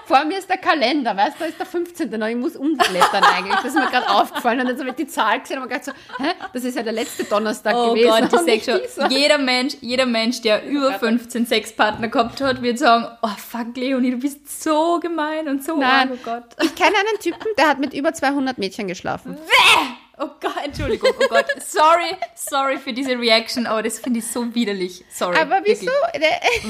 vor 0.04 0.24
mir 0.26 0.38
ist 0.38 0.48
der 0.48 0.58
Kalender, 0.58 1.16
weißt 1.16 1.36
du, 1.36 1.38
da 1.40 1.44
ist 1.46 1.58
der 1.58 1.66
15. 1.66 2.10
noch, 2.10 2.26
ich 2.26 2.36
muss 2.36 2.56
umblättern 2.56 3.24
eigentlich. 3.24 3.56
Das 3.56 3.66
ist 3.66 3.74
mir 3.74 3.86
gerade 3.86 4.08
aufgefallen. 4.10 4.60
Und 4.60 4.68
dann 4.68 4.78
habe 4.78 4.90
ich 4.90 4.96
die 4.96 5.06
Zahl 5.06 5.40
gesehen 5.40 5.58
und 5.58 5.64
mir 5.64 5.78
gedacht 5.78 5.86
so, 5.86 5.92
hä, 6.22 6.32
das 6.52 6.64
ist 6.64 6.76
ja 6.76 6.82
der 6.82 6.92
letzte 6.92 7.24
Donnerstag 7.24 7.74
oh 7.74 7.94
gewesen. 7.94 8.10
Oh 8.10 8.36
Gott, 8.36 8.48
ich 8.48 8.64
sag 8.64 8.80
schon, 8.84 9.10
jeder 9.10 9.38
Mensch, 9.38 9.76
jeder 9.80 10.06
Mensch, 10.06 10.42
der 10.42 10.66
über 10.66 10.98
15 10.98 11.46
Sexpartner 11.46 12.08
gehabt 12.08 12.40
hat, 12.42 12.60
wird 12.60 12.78
sagen, 12.78 13.06
oh 13.22 13.28
fuck, 13.38 13.74
Leonie, 13.76 14.10
du 14.10 14.18
bist 14.18 14.62
so 14.62 15.00
gemein 15.00 15.48
und 15.48 15.64
so, 15.64 15.78
Nein, 15.78 16.10
oh 16.12 16.18
Gott. 16.22 16.44
Ich 16.62 16.74
kenne 16.74 16.96
einen 16.98 17.18
Typen, 17.20 17.48
der 17.56 17.68
hat 17.68 17.78
mit 17.78 17.94
über 17.94 18.12
200 18.12 18.58
Mädchen 18.58 18.88
geschlafen. 18.88 19.36
Bäh! 19.36 19.93
Oh 20.18 20.30
Gott, 20.40 20.64
Entschuldigung, 20.64 21.10
oh 21.18 21.28
Gott. 21.28 21.46
Sorry, 21.60 22.16
sorry 22.36 22.78
für 22.78 22.92
diese 22.92 23.18
Reaction, 23.18 23.66
aber 23.66 23.82
das 23.82 23.98
finde 23.98 24.20
ich 24.20 24.26
so 24.26 24.54
widerlich. 24.54 25.04
Sorry. 25.10 25.36
Aber 25.36 25.60
wieso? 25.64 25.90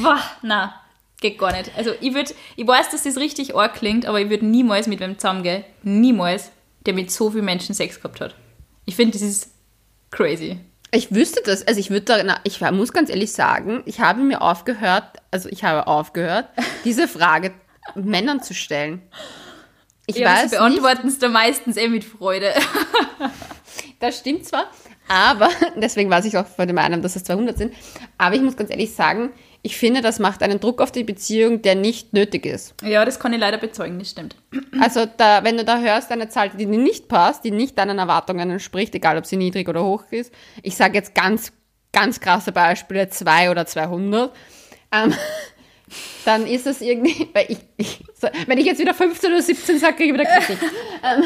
Wah, 0.02 0.22
na, 0.42 0.80
geht 1.20 1.38
gar 1.38 1.52
nicht. 1.52 1.70
Also 1.76 1.92
ich 2.00 2.14
würde, 2.14 2.32
ich 2.56 2.66
weiß, 2.66 2.90
dass 2.90 3.02
das 3.02 3.16
richtig 3.16 3.54
arg 3.54 3.74
klingt, 3.74 4.06
aber 4.06 4.20
ich 4.20 4.30
würde 4.30 4.46
niemals 4.46 4.86
mit 4.86 5.00
wem 5.00 5.18
zusammengehen, 5.18 5.64
niemals, 5.82 6.50
der 6.86 6.94
mit 6.94 7.10
so 7.10 7.30
vielen 7.30 7.44
Menschen 7.44 7.74
Sex 7.74 7.96
gehabt 7.96 8.20
hat. 8.20 8.34
Ich 8.86 8.96
finde, 8.96 9.12
das 9.12 9.22
ist 9.22 9.50
crazy. 10.10 10.58
Ich 10.90 11.12
wüsste 11.12 11.42
das, 11.44 11.66
also 11.66 11.80
ich 11.80 11.90
würde 11.90 12.24
da, 12.24 12.40
ich 12.44 12.60
muss 12.60 12.92
ganz 12.92 13.10
ehrlich 13.10 13.32
sagen, 13.32 13.82
ich 13.84 14.00
habe 14.00 14.20
mir 14.20 14.40
aufgehört, 14.40 15.04
also 15.30 15.48
ich 15.48 15.64
habe 15.64 15.86
aufgehört, 15.86 16.48
diese 16.84 17.08
Frage 17.08 17.52
Männern 17.94 18.42
zu 18.42 18.54
stellen. 18.54 19.02
Ich 20.06 20.16
ja, 20.16 20.28
weiß 20.28 20.50
sie 20.50 20.56
beantworten 20.56 21.08
es 21.08 21.18
da 21.18 21.28
meistens 21.28 21.76
eh 21.76 21.88
mit 21.88 22.04
Freude. 22.04 22.52
das 24.00 24.18
stimmt 24.18 24.44
zwar, 24.44 24.70
aber 25.08 25.48
deswegen 25.76 26.10
weiß 26.10 26.24
ich 26.26 26.36
auch 26.36 26.46
von 26.46 26.66
dem 26.66 26.78
einen, 26.78 27.02
dass 27.02 27.16
es 27.16 27.24
200 27.24 27.56
sind. 27.56 27.74
Aber 28.18 28.34
ich 28.34 28.42
muss 28.42 28.56
ganz 28.56 28.70
ehrlich 28.70 28.94
sagen, 28.94 29.30
ich 29.62 29.78
finde, 29.78 30.02
das 30.02 30.18
macht 30.18 30.42
einen 30.42 30.60
Druck 30.60 30.82
auf 30.82 30.92
die 30.92 31.04
Beziehung, 31.04 31.62
der 31.62 31.74
nicht 31.74 32.12
nötig 32.12 32.44
ist. 32.44 32.74
Ja, 32.82 33.06
das 33.06 33.18
kann 33.18 33.32
ich 33.32 33.40
leider 33.40 33.56
bezeugen, 33.56 33.98
das 33.98 34.10
stimmt. 34.10 34.36
Also, 34.80 35.06
da, 35.06 35.42
wenn 35.42 35.56
du 35.56 35.64
da 35.64 35.78
hörst, 35.78 36.12
eine 36.12 36.28
Zahl, 36.28 36.50
die 36.50 36.66
dir 36.66 36.66
nicht 36.66 37.08
passt, 37.08 37.44
die 37.44 37.50
nicht 37.50 37.78
deinen 37.78 37.98
Erwartungen 37.98 38.50
entspricht, 38.50 38.94
egal 38.94 39.16
ob 39.16 39.24
sie 39.24 39.36
niedrig 39.36 39.68
oder 39.68 39.82
hoch 39.82 40.04
ist, 40.10 40.34
ich 40.62 40.76
sage 40.76 40.94
jetzt 40.94 41.14
ganz, 41.14 41.52
ganz 41.92 42.20
krasse 42.20 42.52
Beispiele, 42.52 43.08
2 43.08 43.50
oder 43.50 43.64
200, 43.64 44.34
ähm, 44.92 45.14
dann 46.24 46.46
ist 46.46 46.66
es 46.66 46.80
irgendwie, 46.80 47.28
weil 47.34 47.46
ich, 47.48 47.58
ich 47.76 48.04
so, 48.14 48.28
wenn 48.46 48.58
ich 48.58 48.66
jetzt 48.66 48.80
wieder 48.80 48.94
15 48.94 49.30
oder 49.30 49.42
17 49.42 49.78
sage, 49.78 49.96
kriege 49.96 50.14
ich 50.14 50.20
wieder 50.20 50.24
Kritik. 50.24 50.58
ähm, 51.02 51.24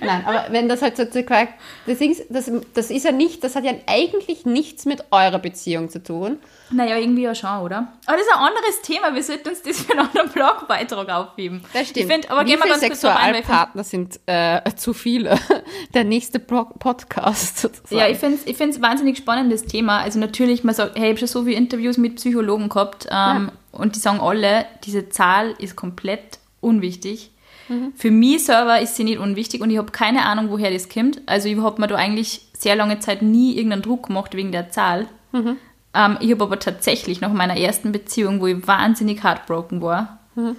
nein, 0.00 0.24
aber 0.24 0.46
wenn 0.50 0.68
das 0.68 0.80
halt 0.80 0.96
so, 0.96 1.04
das 1.04 2.00
ist, 2.00 2.24
das, 2.30 2.50
das 2.74 2.90
ist 2.90 3.04
ja 3.04 3.12
nicht, 3.12 3.44
das 3.44 3.54
hat 3.54 3.64
ja 3.64 3.72
eigentlich 3.86 4.46
nichts 4.46 4.86
mit 4.86 5.04
eurer 5.10 5.38
Beziehung 5.38 5.90
zu 5.90 6.02
tun. 6.02 6.38
Naja, 6.70 6.96
irgendwie 6.96 7.22
ja 7.22 7.34
schon, 7.34 7.60
oder? 7.60 7.92
Aber 8.06 8.16
das 8.16 8.26
ist 8.26 8.32
ein 8.32 8.38
anderes 8.38 8.82
Thema, 8.82 9.14
wir 9.14 9.22
sollten 9.22 9.50
uns 9.50 9.62
das 9.62 9.82
für 9.82 9.92
einen 9.92 10.06
anderen 10.06 10.30
Blogbeitrag 10.30 11.08
aufheben. 11.10 11.62
Das 11.74 11.88
stimmt. 11.88 12.06
Ich 12.06 12.12
find, 12.12 12.30
aber 12.30 12.46
Wie 12.46 12.56
viele 12.56 12.78
Sexualpartner 12.78 13.84
sind 13.84 14.20
äh, 14.26 14.60
zu 14.74 14.94
viele? 14.94 15.38
Der 15.94 16.04
nächste 16.04 16.38
Podcast 16.38 17.58
sozusagen. 17.58 18.00
Ja, 18.00 18.08
ich 18.08 18.16
finde 18.16 18.38
es 18.38 18.46
ich 18.46 18.56
find's 18.56 18.80
wahnsinnig 18.80 19.18
spannendes 19.18 19.64
Thema. 19.64 19.98
Also 19.98 20.18
natürlich, 20.18 20.64
man 20.64 20.74
sagt, 20.74 20.96
hey, 20.96 21.04
ich 21.04 21.10
habe 21.10 21.18
schon 21.18 21.28
so 21.28 21.44
viele 21.44 21.56
Interviews 21.56 21.98
mit 21.98 22.16
Psychologen 22.16 22.70
gehabt 22.70 23.06
ähm, 23.10 23.10
ja. 23.10 23.52
Und 23.72 23.96
die 23.96 24.00
sagen 24.00 24.20
alle, 24.20 24.66
diese 24.84 25.08
Zahl 25.08 25.54
ist 25.58 25.76
komplett 25.76 26.38
unwichtig. 26.60 27.30
Mhm. 27.68 27.92
Für 27.96 28.10
mich 28.10 28.44
selber 28.44 28.80
ist 28.80 28.96
sie 28.96 29.04
nicht 29.04 29.18
unwichtig 29.18 29.60
und 29.60 29.70
ich 29.70 29.78
habe 29.78 29.90
keine 29.90 30.26
Ahnung, 30.26 30.50
woher 30.50 30.70
das 30.70 30.88
kommt. 30.88 31.20
Also 31.26 31.48
ich 31.48 31.58
habe 31.58 31.80
mir 31.80 31.88
da 31.88 31.96
eigentlich 31.96 32.46
sehr 32.56 32.76
lange 32.76 33.00
Zeit 33.00 33.22
nie 33.22 33.56
irgendeinen 33.56 33.82
Druck 33.82 34.06
gemacht 34.06 34.34
wegen 34.36 34.52
der 34.52 34.70
Zahl. 34.70 35.06
Mhm. 35.32 35.56
Ähm, 35.94 36.16
ich 36.20 36.30
habe 36.30 36.44
aber 36.44 36.58
tatsächlich 36.58 37.20
nach 37.20 37.32
meiner 37.32 37.56
ersten 37.56 37.92
Beziehung, 37.92 38.40
wo 38.40 38.46
ich 38.46 38.66
wahnsinnig 38.66 39.22
heartbroken 39.22 39.82
war, 39.82 40.20
mhm. 40.34 40.56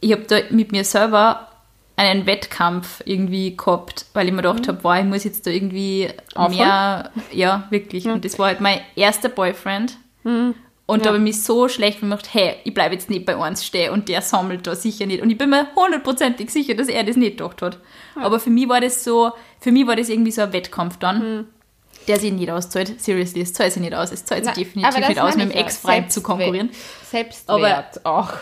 ich 0.00 0.12
habe 0.12 0.22
da 0.22 0.38
mit 0.50 0.72
mir 0.72 0.84
selber 0.84 1.48
einen 1.96 2.26
Wettkampf 2.26 3.02
irgendwie 3.06 3.56
gehabt, 3.56 4.06
weil 4.12 4.26
ich 4.26 4.32
mir 4.32 4.42
gedacht 4.42 4.66
mhm. 4.66 4.68
habe, 4.68 4.84
wow, 4.84 4.98
ich 4.98 5.04
muss 5.04 5.24
jetzt 5.24 5.46
da 5.46 5.50
irgendwie 5.50 6.08
Aufhören? 6.34 6.56
mehr, 6.56 7.10
ja, 7.32 7.66
wirklich. 7.70 8.04
Mhm. 8.04 8.12
Und 8.12 8.24
das 8.24 8.38
war 8.38 8.48
halt 8.48 8.60
mein 8.60 8.80
erster 8.94 9.30
Boyfriend. 9.30 9.96
Und 10.86 11.00
ja. 11.00 11.04
da 11.04 11.08
habe 11.10 11.18
ich 11.18 11.24
mich 11.24 11.42
so 11.42 11.68
schlecht 11.68 12.00
gemacht, 12.00 12.28
hey, 12.32 12.56
ich 12.62 12.72
bleibe 12.72 12.94
jetzt 12.94 13.10
nicht 13.10 13.26
bei 13.26 13.36
uns 13.36 13.64
stehen 13.64 13.92
und 13.92 14.08
der 14.08 14.22
sammelt 14.22 14.66
da 14.66 14.76
sicher 14.76 15.06
nicht. 15.06 15.20
Und 15.20 15.30
ich 15.30 15.38
bin 15.38 15.50
mir 15.50 15.66
hundertprozentig 15.74 16.50
sicher, 16.50 16.74
dass 16.74 16.86
er 16.86 17.02
das 17.02 17.16
nicht 17.16 17.38
gedacht 17.38 17.60
hat. 17.60 17.80
Ja. 18.14 18.22
Aber 18.22 18.38
für 18.38 18.50
mich 18.50 18.68
war 18.68 18.80
das 18.80 19.02
so, 19.02 19.32
für 19.60 19.72
mich 19.72 19.86
war 19.86 19.96
das 19.96 20.08
irgendwie 20.08 20.30
so 20.30 20.42
ein 20.42 20.52
Wettkampf 20.52 20.96
dann. 20.98 21.18
Mhm 21.18 21.46
der 22.08 22.18
sich 22.18 22.32
nicht 22.32 22.50
auszahlt. 22.50 23.00
Seriously, 23.00 23.42
es 23.42 23.52
zahlt 23.52 23.72
sich 23.72 23.82
nicht 23.82 23.94
aus. 23.94 24.12
Es 24.12 24.24
zahlt 24.24 24.44
sich 24.44 24.54
definitiv 24.54 25.08
nicht 25.08 25.20
aus, 25.20 25.36
mit 25.36 25.50
dem 25.50 25.50
Ex-Freund 25.50 26.12
zu 26.12 26.22
konkurrieren. 26.22 26.70
Selbstwert 27.10 28.00
aber, 28.04 28.18
auch. 28.18 28.32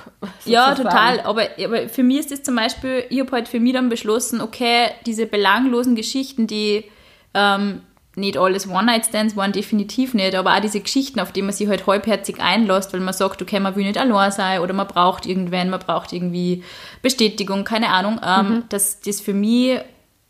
Ja, 0.44 0.74
total. 0.74 1.20
Aber, 1.20 1.48
aber 1.62 1.88
für 1.88 2.02
mich 2.02 2.20
ist 2.20 2.30
das 2.30 2.42
zum 2.42 2.56
Beispiel, 2.56 3.04
ich 3.08 3.20
habe 3.20 3.32
halt 3.32 3.48
für 3.48 3.60
mich 3.60 3.72
dann 3.72 3.88
beschlossen, 3.88 4.40
okay, 4.40 4.88
diese 5.06 5.26
belanglosen 5.26 5.96
Geschichten, 5.96 6.46
die 6.46 6.84
ähm, 7.32 7.82
nicht 8.16 8.38
alles 8.38 8.68
One-Night-Stands 8.68 9.36
waren, 9.36 9.52
definitiv 9.52 10.14
nicht, 10.14 10.34
aber 10.34 10.54
auch 10.54 10.60
diese 10.60 10.80
Geschichten, 10.80 11.20
auf 11.20 11.32
die 11.32 11.42
man 11.42 11.52
sich 11.52 11.68
halt 11.68 11.86
halbherzig 11.86 12.40
einlässt, 12.40 12.92
weil 12.92 13.00
man 13.00 13.14
sagt, 13.14 13.42
okay, 13.42 13.60
man 13.60 13.74
will 13.76 13.84
nicht 13.84 13.98
allein 13.98 14.30
sein 14.30 14.60
oder 14.60 14.72
man 14.72 14.86
braucht 14.86 15.26
irgendwen, 15.26 15.70
man 15.70 15.80
braucht 15.80 16.12
irgendwie 16.12 16.62
Bestätigung, 17.02 17.64
keine 17.64 17.88
Ahnung, 17.88 18.20
ähm, 18.24 18.48
mhm. 18.48 18.62
dass 18.68 19.00
das 19.00 19.20
für 19.20 19.34
mich, 19.34 19.80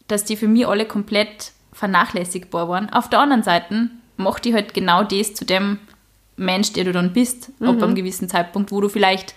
dass 0.08 0.24
die 0.24 0.36
für 0.36 0.48
mich 0.48 0.66
alle 0.66 0.86
komplett 0.86 1.52
vernachlässigbar 1.72 2.68
waren. 2.68 2.90
Auf 2.90 3.10
der 3.10 3.20
anderen 3.20 3.42
Seite 3.42 3.90
macht 4.16 4.44
die 4.44 4.54
halt 4.54 4.74
genau 4.74 5.02
das 5.02 5.34
zu 5.34 5.44
dem 5.44 5.78
Mensch, 6.36 6.72
der 6.72 6.84
du 6.84 6.92
dann 6.92 7.12
bist, 7.12 7.50
mhm. 7.60 7.68
ab 7.68 7.82
einem 7.82 7.94
gewissen 7.94 8.28
Zeitpunkt, 8.28 8.72
wo 8.72 8.80
du 8.80 8.88
vielleicht 8.88 9.34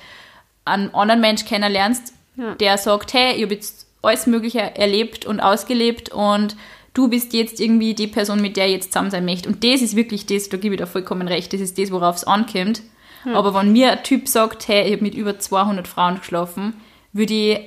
einen 0.65 0.93
anderen 0.93 1.21
Mensch 1.21 1.45
kennenlernst, 1.45 2.13
ja. 2.35 2.55
der 2.55 2.77
sagt, 2.77 3.13
hey, 3.13 3.35
ich 3.35 3.43
habe 3.43 3.53
jetzt 3.53 3.87
alles 4.01 4.27
Mögliche 4.27 4.59
erlebt 4.59 5.25
und 5.25 5.39
ausgelebt 5.39 6.09
und 6.09 6.55
du 6.97 7.07
bist 7.07 7.33
jetzt 7.33 7.59
irgendwie 7.59 7.93
die 7.93 8.07
Person, 8.07 8.41
mit 8.41 8.57
der 8.57 8.65
ich 8.65 8.73
jetzt 8.73 8.91
zusammen 8.91 9.11
sein 9.11 9.25
möchte. 9.25 9.47
Und 9.47 9.63
das 9.63 9.81
ist 9.81 9.95
wirklich 9.95 10.25
das, 10.25 10.49
da 10.49 10.57
gebe 10.57 10.73
ich 10.73 10.81
dir 10.81 10.87
vollkommen 10.87 11.27
recht, 11.27 11.53
das 11.53 11.61
ist 11.61 11.77
das, 11.77 11.91
worauf 11.91 12.15
es 12.15 12.23
ankommt. 12.23 12.81
Hm. 13.23 13.35
Aber 13.35 13.53
wenn 13.53 13.71
mir 13.71 13.91
ein 13.91 14.03
Typ 14.03 14.27
sagt, 14.27 14.67
hey, 14.67 14.87
ich 14.87 14.93
habe 14.93 15.03
mit 15.03 15.13
über 15.13 15.37
200 15.37 15.87
Frauen 15.87 16.17
geschlafen, 16.17 16.73
würde 17.13 17.33
ich 17.33 17.59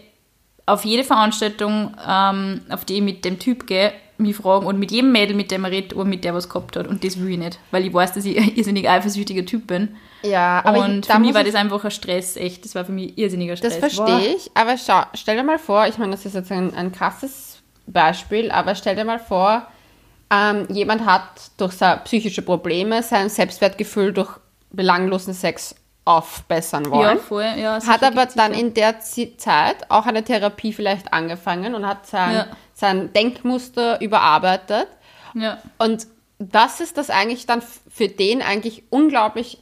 auf 0.67 0.85
jede 0.85 1.05
Veranstaltung, 1.05 1.97
ähm, 2.07 2.63
auf 2.71 2.85
die 2.85 2.97
ich 2.97 3.03
mit 3.03 3.25
dem 3.25 3.39
Typ 3.39 3.67
gehe, 3.67 3.93
mich 4.19 4.37
fragen 4.37 4.67
und 4.67 4.79
mit 4.79 4.91
jedem 4.91 5.13
Mädel, 5.13 5.35
mit 5.35 5.51
dem 5.51 5.65
er 5.65 5.71
redet, 5.71 5.95
oder 5.97 6.05
mit 6.05 6.25
der 6.25 6.35
was 6.35 6.49
gehabt 6.49 6.77
hat. 6.77 6.87
Und 6.87 7.05
das 7.05 7.19
will 7.19 7.31
ich 7.31 7.39
nicht, 7.39 7.59
weil 7.71 7.87
ich 7.87 7.95
weiß, 7.95 8.13
dass 8.13 8.25
ich 8.25 8.37
ein 8.41 8.55
irrsinnig 8.55 8.89
eifersüchtiger 8.89 9.47
Typ 9.47 9.67
bin. 9.69 9.97
Ja, 10.23 10.61
aber 10.65 10.85
und 10.85 11.07
ich, 11.07 11.13
für 11.13 11.19
mich 11.21 11.35
war 11.35 11.45
das 11.45 11.55
einfach 11.55 11.83
ein 11.85 11.91
Stress, 11.91 12.37
echt. 12.37 12.65
Das 12.65 12.75
war 12.75 12.85
für 12.85 12.93
mich 12.93 13.17
irrsinniger 13.17 13.57
Stress. 13.57 13.79
Das 13.79 13.95
verstehe 13.95 14.35
ich, 14.35 14.51
aber 14.55 14.77
schau, 14.77 15.03
stell 15.15 15.37
dir 15.37 15.45
mal 15.45 15.59
vor, 15.59 15.87
ich 15.87 15.97
meine, 15.99 16.13
das 16.13 16.27
ist 16.27 16.35
jetzt 16.35 16.53
ein, 16.53 16.75
ein 16.75 16.93
krasses 16.93 17.50
Beispiel, 17.87 18.51
aber 18.51 18.75
stell 18.75 18.97
dir 18.97 19.05
mal 19.05 19.19
vor, 19.19 19.67
ähm, 20.31 20.67
jemand 20.69 21.05
hat 21.07 21.51
durch 21.57 21.73
seine 21.73 22.01
psychische 22.05 22.43
Probleme 22.43 23.03
sein 23.03 23.29
Selbstwertgefühl 23.29 24.13
durch 24.13 24.39
belanglosen 24.71 25.35
Sex 25.35 25.75
aufbessern 26.05 26.91
wollen. 26.91 27.17
Ja, 27.17 27.23
voll. 27.23 27.53
Ja, 27.57 27.87
hat 27.87 28.03
aber 28.03 28.27
dann 28.27 28.55
in 28.55 28.75
der 28.75 29.01
Zeit 29.01 29.91
auch 29.91 30.07
eine 30.07 30.25
Therapie 30.25 30.73
vielleicht 30.73 31.13
angefangen 31.13 31.75
und 31.75 31.87
hat 31.87 32.07
sein, 32.07 32.35
ja. 32.35 32.47
sein 32.73 33.13
Denkmuster 33.13 34.01
überarbeitet. 34.01 34.89
Ja. 35.35 35.59
Und 35.79 36.07
das 36.39 36.81
ist 36.81 36.97
das 36.97 37.11
eigentlich 37.11 37.47
dann 37.47 37.63
für 37.63 38.09
den 38.09 38.41
eigentlich 38.41 38.85
unglaublich 38.91 39.59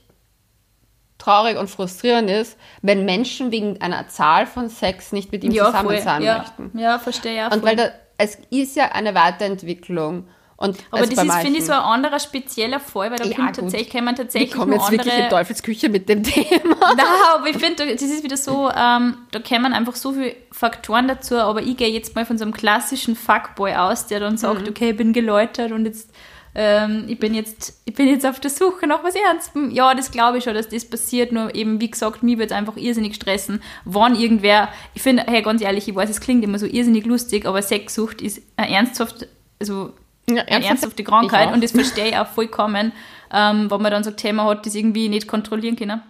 traurig 1.19 1.59
und 1.59 1.69
frustrierend 1.69 2.31
ist, 2.31 2.57
wenn 2.81 3.05
Menschen 3.05 3.51
wegen 3.51 3.83
einer 3.83 4.09
Zahl 4.09 4.47
von 4.47 4.69
Sex 4.69 5.11
nicht 5.13 5.33
mit 5.33 5.43
ihm 5.43 5.51
ja, 5.51 5.67
zusammen 5.67 5.89
voll. 5.89 6.01
sein 6.01 6.23
ja. 6.23 6.39
möchten. 6.39 6.79
Ja, 6.79 6.99
verstehe 7.01 7.35
ja. 7.35 7.53
Und 7.53 7.65
weil 7.65 7.75
da, 7.75 7.91
es 8.19 8.39
ist 8.51 8.77
ja 8.77 8.93
eine 8.93 9.15
Weiterentwicklung. 9.15 10.29
Und 10.61 10.77
aber 10.91 11.07
das 11.07 11.25
ist, 11.25 11.35
finde 11.35 11.61
ich, 11.61 11.65
so 11.65 11.73
ein 11.73 11.79
anderer 11.79 12.19
spezieller 12.19 12.81
Fall, 12.81 13.13
weil 13.13 13.19
da 13.19 13.27
ja, 13.27 13.37
kommt 13.37 13.55
tatsächlich, 13.55 13.91
kann 13.91 14.05
man 14.05 14.17
tatsächlich 14.17 14.53
Wir 14.53 14.59
kommen 14.59 14.73
jetzt 14.73 14.87
andere... 14.87 15.07
wirklich 15.07 15.25
in 15.25 15.31
Teufelsküche 15.31 15.89
mit 15.89 16.09
dem 16.09 16.23
Thema. 16.25 16.75
Nein, 16.97 17.07
aber 17.33 17.47
ich 17.47 17.57
finde, 17.59 17.87
das 17.87 18.03
ist 18.03 18.25
wieder 18.25 18.37
so, 18.37 18.69
ähm, 18.69 19.19
da 19.31 19.39
kommen 19.39 19.73
einfach 19.73 19.95
so 19.95 20.13
viele 20.15 20.35
Faktoren 20.51 21.07
dazu, 21.07 21.37
aber 21.37 21.63
ich 21.63 21.77
gehe 21.77 21.89
jetzt 21.91 22.17
mal 22.17 22.27
von 22.27 22.39
so 22.39 22.45
einem 22.45 22.53
klassischen 22.53 23.15
Fuckboy 23.15 23.75
aus, 23.75 24.09
der 24.09 24.19
dann 24.19 24.37
sagt, 24.37 24.63
mhm. 24.63 24.69
okay, 24.71 24.91
ich 24.91 24.97
bin 24.97 25.13
geläutert 25.13 25.71
und 25.71 25.85
jetzt 25.85 26.11
ähm, 26.61 27.05
ich, 27.07 27.21
bin 27.21 27.35
jetzt, 27.35 27.81
ich 27.85 27.95
bin 27.95 28.09
jetzt 28.09 28.27
auf 28.27 28.41
der 28.41 28.51
Suche 28.51 28.89
nach 28.89 29.05
was 29.05 29.15
Ernstem. 29.15 29.71
Ja, 29.71 29.95
das 29.95 30.11
glaube 30.11 30.39
ich 30.39 30.45
schon, 30.45 30.55
dass 30.55 30.69
das 30.69 30.85
passiert, 30.85 31.31
nur 31.31 31.55
eben, 31.55 31.81
wie 31.81 31.89
gesagt, 31.89 32.25
mir 32.25 32.37
wird 32.37 32.51
es 32.51 32.57
einfach 32.57 32.77
irrsinnig 32.77 33.15
stressen, 33.15 33.63
wann 33.85 34.17
irgendwer, 34.17 34.69
ich 34.93 35.01
finde, 35.01 35.23
hey, 35.29 35.41
ganz 35.43 35.63
ehrlich, 35.63 35.87
ich 35.87 35.95
weiß, 35.95 36.11
es 36.11 36.21
klingt 36.21 36.43
immer 36.43 36.59
so 36.59 36.67
irrsinnig 36.67 37.07
lustig, 37.07 37.47
aber 37.47 37.63
Sexsucht 37.63 38.21
ist 38.21 38.43
ein 38.57 38.71
ernsthaft, 38.71 39.29
also 39.61 39.93
ja, 40.29 40.43
eine 40.43 40.67
ernsthafte 40.67 41.05
Krankheit 41.05 41.53
und 41.53 41.63
das 41.63 41.71
verstehe 41.71 42.09
ich 42.09 42.17
auch 42.17 42.27
vollkommen, 42.27 42.91
ähm, 43.33 43.71
wenn 43.71 43.81
man 43.81 43.93
dann 43.93 44.03
so 44.03 44.11
Thema 44.11 44.47
hat, 44.47 44.67
das 44.67 44.75
irgendwie 44.75 45.09
nicht 45.09 45.29
kontrollieren 45.29 45.77
kann. 45.77 46.03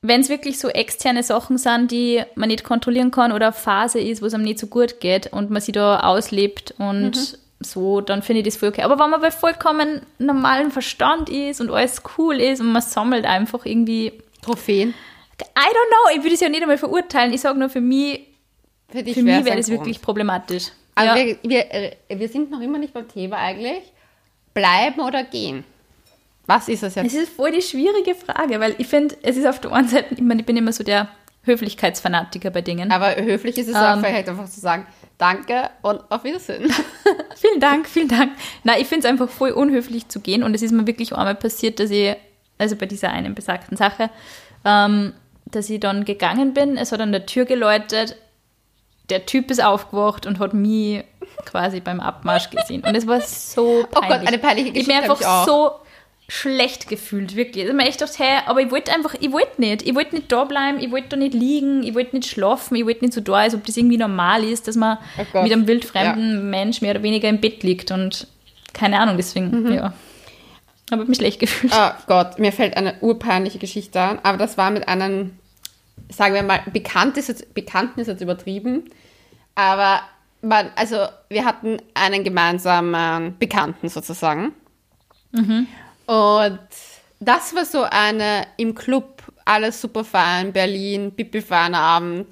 Wenn 0.00 0.20
es 0.20 0.28
wirklich 0.28 0.60
so 0.60 0.68
externe 0.68 1.24
Sachen 1.24 1.58
sind, 1.58 1.90
die 1.90 2.22
man 2.36 2.50
nicht 2.50 2.62
kontrollieren 2.62 3.10
kann 3.10 3.32
oder 3.32 3.46
eine 3.46 3.52
Phase 3.52 3.98
ist, 3.98 4.22
wo 4.22 4.26
es 4.26 4.34
einem 4.34 4.44
nicht 4.44 4.60
so 4.60 4.68
gut 4.68 5.00
geht 5.00 5.32
und 5.32 5.50
man 5.50 5.60
sich 5.60 5.72
da 5.72 6.00
auslebt 6.00 6.72
und 6.78 7.16
mhm. 7.16 7.38
So, 7.60 8.00
dann 8.00 8.22
finde 8.22 8.40
ich 8.40 8.46
das 8.46 8.56
voll 8.56 8.68
okay. 8.68 8.82
Aber 8.82 8.98
wenn 8.98 9.10
man 9.10 9.20
bei 9.20 9.30
vollkommen 9.30 10.02
normalen 10.18 10.70
Verstand 10.70 11.28
ist 11.28 11.60
und 11.60 11.70
alles 11.70 12.02
cool 12.16 12.40
ist 12.40 12.60
und 12.60 12.72
man 12.72 12.82
sammelt 12.82 13.24
einfach 13.24 13.64
irgendwie 13.66 14.12
Trophäen. 14.42 14.90
I 15.40 15.44
don't 15.44 15.56
know, 15.60 16.16
ich 16.16 16.22
würde 16.22 16.34
es 16.34 16.40
ja 16.40 16.48
nicht 16.48 16.62
einmal 16.62 16.78
verurteilen. 16.78 17.32
Ich 17.32 17.40
sage 17.40 17.58
nur, 17.58 17.68
für 17.68 17.80
mich, 17.80 18.26
für, 18.90 19.04
für 19.04 19.22
mich 19.22 19.44
wäre 19.44 19.56
das 19.56 19.68
wirklich 19.68 20.00
problematisch. 20.00 20.68
Aber 20.94 21.16
ja. 21.16 21.26
wir, 21.26 21.38
wir, 21.42 21.74
äh, 21.74 21.96
wir 22.08 22.28
sind 22.28 22.50
noch 22.50 22.60
immer 22.60 22.78
nicht 22.78 22.92
beim 22.92 23.06
Thema 23.06 23.36
eigentlich. 23.36 23.82
Bleiben 24.54 25.00
oder 25.00 25.22
gehen? 25.22 25.64
Was 26.46 26.68
ist 26.68 26.82
das 26.82 26.94
jetzt? 26.94 27.06
Es 27.06 27.14
ist 27.14 27.32
voll 27.32 27.52
die 27.52 27.62
schwierige 27.62 28.14
Frage, 28.14 28.58
weil 28.58 28.74
ich 28.78 28.88
finde, 28.88 29.16
es 29.22 29.36
ist 29.36 29.46
auf 29.46 29.60
der 29.60 29.72
einen 29.72 29.86
Seite, 29.86 30.14
ich, 30.14 30.20
meine, 30.20 30.40
ich 30.40 30.46
bin 30.46 30.56
immer 30.56 30.72
so 30.72 30.82
der 30.82 31.08
Höflichkeitsfanatiker 31.44 32.50
bei 32.50 32.62
Dingen. 32.62 32.90
Aber 32.90 33.14
höflich 33.16 33.58
ist 33.58 33.68
es 33.68 33.74
ähm, 33.76 33.82
auch 33.82 33.98
vielleicht 34.00 34.28
einfach 34.28 34.48
zu 34.48 34.58
sagen, 34.58 34.86
danke 35.18 35.70
und 35.82 36.00
auf 36.10 36.24
Wiedersehen. 36.24 36.72
vielen 37.36 37.60
Dank, 37.60 37.88
vielen 37.88 38.08
Dank. 38.08 38.32
Nein, 38.64 38.80
ich 38.80 38.86
finde 38.86 39.06
es 39.06 39.10
einfach 39.10 39.28
voll 39.28 39.50
unhöflich 39.50 40.08
zu 40.08 40.20
gehen 40.20 40.42
und 40.42 40.54
es 40.54 40.62
ist 40.62 40.72
mir 40.72 40.86
wirklich 40.86 41.12
einmal 41.12 41.34
passiert, 41.34 41.80
dass 41.80 41.90
ich, 41.90 42.16
also 42.56 42.76
bei 42.76 42.86
dieser 42.86 43.10
einen 43.10 43.34
besagten 43.34 43.76
Sache, 43.76 44.10
ähm, 44.64 45.12
dass 45.46 45.68
ich 45.68 45.80
dann 45.80 46.04
gegangen 46.04 46.54
bin, 46.54 46.76
es 46.76 46.92
hat 46.92 47.00
an 47.00 47.12
der 47.12 47.26
Tür 47.26 47.44
geläutet, 47.44 48.16
der 49.10 49.26
Typ 49.26 49.50
ist 49.50 49.62
aufgewacht 49.62 50.26
und 50.26 50.38
hat 50.38 50.54
mich 50.54 51.04
quasi 51.46 51.80
beim 51.80 52.00
Abmarsch 52.00 52.50
gesehen. 52.50 52.82
Und 52.84 52.94
es 52.94 53.06
war 53.06 53.20
so 53.20 53.86
peinlich. 53.90 54.10
Oh 54.10 54.18
Gott, 54.18 54.28
eine 54.28 54.38
peinliche 54.38 54.72
Geschichte. 54.72 54.92
Ich 54.92 55.00
bin 55.00 55.10
einfach 55.10 55.46
so 55.46 55.72
schlecht 56.30 56.88
gefühlt, 56.88 57.36
wirklich. 57.36 57.64
Ich 57.64 57.70
habe 57.70 57.76
mir 57.76 57.88
echt 57.88 58.00
gedacht, 58.00 58.18
hey, 58.18 58.40
aber 58.46 58.60
ich 58.60 58.70
wollte 58.70 58.92
einfach, 58.92 59.14
ich 59.18 59.32
wollte 59.32 59.60
nicht. 59.60 59.82
Ich 59.82 59.94
wollte 59.94 60.14
nicht 60.14 60.30
da 60.30 60.44
bleiben, 60.44 60.78
ich 60.78 60.90
wollte 60.90 61.08
da 61.10 61.16
nicht 61.16 61.34
liegen, 61.34 61.82
ich 61.82 61.94
wollte 61.94 62.16
nicht 62.16 62.28
schlafen, 62.28 62.76
ich 62.76 62.84
wollte 62.84 63.04
nicht 63.04 63.14
so 63.14 63.20
da, 63.20 63.34
als 63.34 63.54
ob 63.54 63.64
das 63.64 63.76
irgendwie 63.76 63.96
normal 63.96 64.44
ist, 64.44 64.68
dass 64.68 64.76
man 64.76 64.98
oh 65.32 65.42
mit 65.42 65.52
einem 65.52 65.66
wildfremden 65.66 66.34
ja. 66.34 66.40
Mensch 66.40 66.82
mehr 66.82 66.92
oder 66.92 67.02
weniger 67.02 67.28
im 67.28 67.40
Bett 67.40 67.62
liegt 67.62 67.90
und 67.90 68.26
keine 68.74 69.00
Ahnung, 69.00 69.16
deswegen, 69.16 69.62
mhm. 69.62 69.72
ja. 69.72 69.94
Aber 70.90 71.04
mich 71.04 71.18
schlecht 71.18 71.40
gefühlt. 71.40 71.72
Oh 71.76 71.90
Gott, 72.06 72.38
mir 72.38 72.52
fällt 72.52 72.76
eine 72.76 72.94
urpeinliche 73.00 73.58
Geschichte 73.58 74.00
an, 74.00 74.18
aber 74.22 74.38
das 74.38 74.56
war 74.56 74.70
mit 74.70 74.88
einem 74.88 75.32
sagen 76.10 76.34
wir 76.34 76.42
mal, 76.42 76.62
bekannt 76.72 77.16
ist 77.16 77.28
jetzt, 77.28 77.54
Bekannten 77.54 78.00
ist 78.00 78.06
jetzt 78.06 78.20
übertrieben, 78.20 78.84
aber 79.54 80.00
man, 80.40 80.70
also 80.76 81.06
wir 81.28 81.44
hatten 81.44 81.78
einen 81.94 82.24
gemeinsamen 82.24 83.36
Bekannten 83.38 83.88
sozusagen. 83.88 84.52
Mhm. 85.32 85.66
Und 86.08 86.58
das 87.20 87.54
war 87.54 87.64
so 87.66 87.82
eine 87.82 88.46
im 88.56 88.74
Club, 88.74 89.22
alles 89.44 89.80
super 89.80 90.04
fein, 90.04 90.52
Berlin, 90.52 91.12
pipi 91.12 91.44
Abend. 91.52 92.26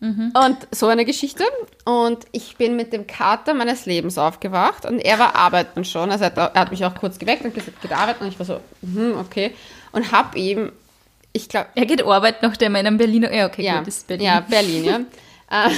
Mhm. 0.00 0.32
Und 0.34 0.56
so 0.72 0.88
eine 0.88 1.04
Geschichte. 1.04 1.44
Und 1.84 2.26
ich 2.32 2.56
bin 2.56 2.74
mit 2.74 2.92
dem 2.92 3.06
Kater 3.06 3.54
meines 3.54 3.86
Lebens 3.86 4.18
aufgewacht 4.18 4.84
und 4.84 4.98
er 4.98 5.20
war 5.20 5.36
arbeiten 5.36 5.84
schon. 5.84 6.10
Also 6.10 6.24
er 6.24 6.52
hat, 6.54 6.70
mich 6.72 6.84
auch 6.84 6.96
kurz 6.96 7.20
geweckt 7.20 7.44
und 7.44 7.54
gesagt, 7.54 7.80
geht 7.80 7.92
arbeiten. 7.92 8.24
Und 8.24 8.30
ich 8.30 8.38
war 8.38 8.46
so, 8.46 8.60
mhm, 8.80 9.16
okay. 9.16 9.54
Und 9.92 10.10
habe 10.10 10.36
ihm 10.36 10.72
ich 11.32 11.48
glaube. 11.48 11.68
Er 11.74 11.86
geht 11.86 12.02
arbeiten, 12.02 12.38
nachdem 12.42 12.74
er 12.74 12.80
in 12.80 12.86
einem 12.88 12.98
Berliner. 12.98 13.32
Ja, 13.32 13.46
okay, 13.46 13.62
ja, 13.62 13.78
gut, 13.78 13.88
ist 13.88 14.06
Berlin. 14.06 14.26
Ja, 14.26 14.40
Berlin, 14.40 14.84
ja. 14.84 14.96
Äh, 15.50 15.70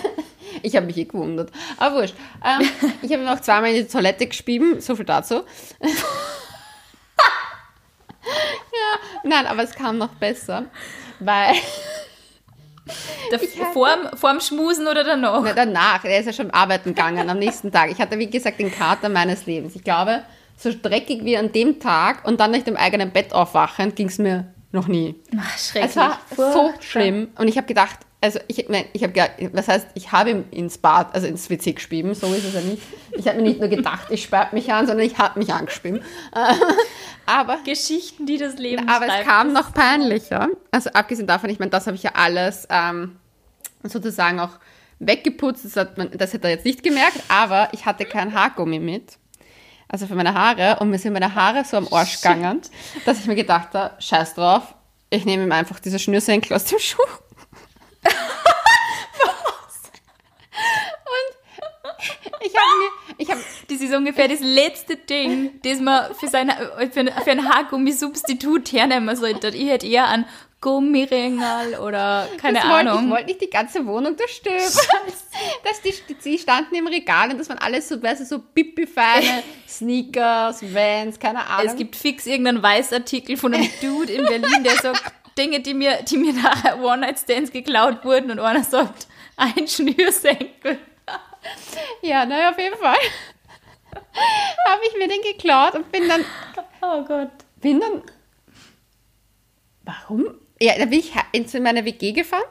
ich 0.62 0.76
habe 0.76 0.86
mich 0.86 0.96
eh 0.96 1.04
gewundert. 1.04 1.50
Aber 1.76 1.96
wurscht. 1.96 2.14
Ähm, 2.44 2.66
ich 3.02 3.12
habe 3.12 3.24
noch 3.24 3.40
zweimal 3.40 3.70
in 3.70 3.84
die 3.84 3.90
Toilette 3.90 4.26
gespieben, 4.26 4.80
so 4.80 4.96
viel 4.96 5.04
dazu. 5.04 5.42
ja, 8.72 9.20
nein, 9.22 9.46
aber 9.46 9.62
es 9.62 9.74
kam 9.74 9.98
noch 9.98 10.14
besser, 10.14 10.66
weil. 11.20 11.54
Der, 13.30 13.38
vorm, 13.72 14.10
vorm 14.14 14.40
Schmusen 14.40 14.86
oder 14.86 15.04
danach? 15.04 15.40
Na, 15.42 15.54
danach. 15.54 16.04
Er 16.04 16.20
ist 16.20 16.26
ja 16.26 16.34
schon 16.34 16.50
arbeiten 16.50 16.90
gegangen 16.90 17.30
am 17.30 17.38
nächsten 17.38 17.72
Tag. 17.72 17.90
Ich 17.90 17.98
hatte, 17.98 18.18
wie 18.18 18.28
gesagt, 18.28 18.58
den 18.58 18.70
Kater 18.70 19.08
meines 19.08 19.46
Lebens. 19.46 19.74
Ich 19.74 19.82
glaube, 19.82 20.22
so 20.58 20.70
dreckig 20.70 21.24
wie 21.24 21.36
an 21.38 21.50
dem 21.50 21.80
Tag 21.80 22.26
und 22.26 22.40
dann 22.40 22.50
nach 22.50 22.62
dem 22.62 22.76
eigenen 22.76 23.10
Bett 23.10 23.32
aufwachen, 23.32 23.94
ging 23.94 24.08
es 24.08 24.18
mir 24.18 24.52
noch 24.72 24.86
nie. 24.86 25.14
Ach, 25.38 25.58
schrecklich. 25.58 25.92
Es 25.92 25.96
war 25.96 26.18
so 26.36 26.72
schlimm. 26.80 27.28
Und 27.38 27.48
ich 27.48 27.56
habe 27.56 27.66
gedacht, 27.66 28.00
also 28.20 28.40
ich, 28.48 28.68
nein, 28.70 28.86
ich 28.94 29.02
habe 29.02 29.12
was 29.52 29.68
heißt, 29.68 29.88
ich 29.94 30.10
habe 30.10 30.30
ihm 30.30 30.44
ins 30.50 30.78
Bad, 30.78 31.14
also 31.14 31.26
ins 31.26 31.50
WC 31.50 31.72
gespieben, 31.72 32.14
so 32.14 32.32
ist 32.32 32.44
es 32.44 32.54
ja 32.54 32.60
nicht. 32.62 32.82
Ich 33.12 33.28
habe 33.28 33.36
mir 33.36 33.42
nicht 33.42 33.60
nur 33.60 33.68
gedacht, 33.68 34.06
ich 34.10 34.22
sperrt 34.22 34.54
mich 34.54 34.72
an, 34.72 34.86
sondern 34.86 35.04
ich 35.06 35.18
habe 35.18 35.38
mich 35.38 35.52
angespieben. 35.52 36.02
aber 37.26 37.58
Geschichten, 37.64 38.26
die 38.26 38.38
das 38.38 38.56
Leben 38.56 38.88
Aber 38.88 39.06
es 39.06 39.26
kam 39.26 39.52
noch 39.52 39.72
peinlicher. 39.72 40.48
Also 40.70 40.90
abgesehen 40.90 41.26
davon, 41.26 41.50
ich 41.50 41.58
meine, 41.58 41.70
das 41.70 41.86
habe 41.86 41.96
ich 41.96 42.02
ja 42.02 42.12
alles 42.14 42.66
ähm, 42.70 43.16
sozusagen 43.82 44.40
auch 44.40 44.58
weggeputzt. 44.98 45.64
Das 45.64 45.76
hat, 45.76 45.98
man, 45.98 46.10
das 46.12 46.34
hat 46.34 46.44
er 46.44 46.50
jetzt 46.50 46.64
nicht 46.64 46.82
gemerkt, 46.82 47.20
aber 47.28 47.68
ich 47.72 47.86
hatte 47.86 48.04
kein 48.04 48.34
Haargummi 48.34 48.78
mit 48.78 49.18
also 49.94 50.06
für 50.08 50.14
meine 50.16 50.34
Haare, 50.34 50.78
und 50.80 50.90
mir 50.90 50.98
sind 50.98 51.12
meine 51.12 51.34
Haare 51.34 51.64
so 51.64 51.76
am 51.76 51.86
Arsch 51.92 52.20
gegangen, 52.20 52.60
dass 53.04 53.20
ich 53.20 53.26
mir 53.26 53.36
gedacht 53.36 53.74
habe, 53.74 53.94
scheiß 54.02 54.34
drauf, 54.34 54.74
ich 55.10 55.24
nehme 55.24 55.44
ihm 55.44 55.52
einfach 55.52 55.78
diese 55.78 56.00
Schnürsenkel 56.00 56.56
aus 56.56 56.64
dem 56.64 56.80
Schuh. 56.80 56.98
und 58.02 58.12
ich 62.40 62.54
habe 62.56 62.78
mir, 62.78 62.90
ich 63.18 63.30
habe, 63.30 63.40
das 63.68 63.80
ist 63.80 63.94
ungefähr 63.94 64.28
das 64.28 64.40
letzte 64.40 64.96
Ding, 64.96 65.60
das 65.62 65.80
man 65.80 66.14
für, 66.14 66.28
seine, 66.28 66.54
für, 66.92 67.00
ein, 67.00 67.10
für 67.24 67.30
ein 67.30 67.48
Haargummi-Substitut 67.48 68.72
hernehmen 68.72 69.14
sollte. 69.16 69.48
Ich 69.48 69.68
hätte 69.68 69.86
eher 69.86 70.08
einen 70.08 70.26
Gummiringel 70.64 71.78
oder 71.78 72.26
keine 72.38 72.60
das 72.60 72.64
Ahnung. 72.64 72.94
Wollte, 72.94 73.04
ich 73.04 73.10
wollte 73.10 73.26
nicht 73.26 73.40
die 73.42 73.50
ganze 73.50 73.86
Wohnung 73.86 74.16
zerstören. 74.16 74.58
dass 75.62 75.82
die, 75.82 75.92
die 76.24 76.38
standen 76.38 76.74
im 76.74 76.86
Regal 76.86 77.30
und 77.30 77.38
das 77.38 77.50
waren 77.50 77.58
alles 77.58 77.88
so, 77.88 78.02
weißt 78.02 78.22
du, 78.22 78.24
so 78.24 78.38
pipi-feine 78.38 79.42
Sneakers, 79.68 80.62
Vans, 80.62 81.18
keine 81.18 81.46
Ahnung. 81.46 81.66
Es 81.66 81.76
gibt 81.76 81.96
fix 81.96 82.26
irgendeinen 82.26 82.62
Weißartikel 82.62 83.36
von 83.36 83.52
einem 83.52 83.68
Dude 83.82 84.10
in 84.10 84.24
Berlin, 84.24 84.64
der 84.64 84.76
sagt, 84.76 85.02
Dinge, 85.36 85.60
die 85.60 85.74
mir, 85.74 86.02
die 86.02 86.16
mir 86.16 86.32
nachher 86.32 86.80
One-Night-Stands 86.82 87.50
geklaut 87.50 88.02
wurden 88.04 88.30
und 88.30 88.38
einer 88.38 88.64
sagt, 88.64 89.06
ein 89.36 89.68
Schnürsenkel. 89.68 90.78
Ja, 92.02 92.26
naja, 92.26 92.50
auf 92.50 92.58
jeden 92.58 92.76
Fall 92.76 92.96
habe 94.68 94.82
ich 94.88 94.96
mir 94.98 95.08
den 95.08 95.22
geklaut 95.22 95.74
und 95.74 95.90
bin 95.90 96.08
dann. 96.08 96.24
Oh 96.82 97.02
Gott. 97.04 97.30
Bin 97.60 97.80
dann. 97.80 98.02
Warum? 99.82 100.34
Ja, 100.60 100.78
da 100.78 100.84
bin 100.86 101.00
ich 101.00 101.12
in 101.32 101.62
meine 101.62 101.84
WG 101.84 102.12
gefahren. 102.12 102.44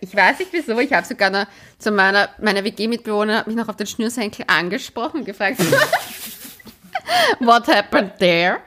Ich 0.00 0.14
weiß 0.14 0.38
nicht 0.38 0.52
wieso, 0.52 0.78
ich 0.78 0.92
habe 0.92 1.06
sogar 1.06 1.30
noch 1.30 1.46
zu 1.78 1.90
meiner, 1.90 2.30
meiner 2.40 2.64
WG-Mitbewohner 2.64 3.44
mich 3.46 3.56
noch 3.56 3.68
auf 3.68 3.76
den 3.76 3.86
Schnürsenkel 3.86 4.44
angesprochen 4.48 5.20
und 5.20 5.24
gefragt, 5.26 5.58
what 7.40 7.66
happened 7.68 8.16
there? 8.18 8.60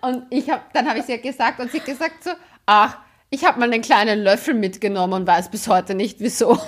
Und 0.00 0.26
ich 0.30 0.48
hab, 0.48 0.72
dann 0.72 0.88
habe 0.88 1.00
ich 1.00 1.04
sie 1.04 1.18
gesagt 1.18 1.60
und 1.60 1.70
sie 1.70 1.80
hat 1.80 1.86
gesagt 1.86 2.24
so, 2.24 2.30
ach, 2.66 2.98
ich 3.30 3.44
habe 3.44 3.58
mal 3.58 3.70
einen 3.70 3.82
kleinen 3.82 4.20
Löffel 4.22 4.54
mitgenommen 4.54 5.12
und 5.12 5.26
weiß 5.26 5.50
bis 5.50 5.68
heute 5.68 5.94
nicht 5.94 6.20
wieso. 6.20 6.58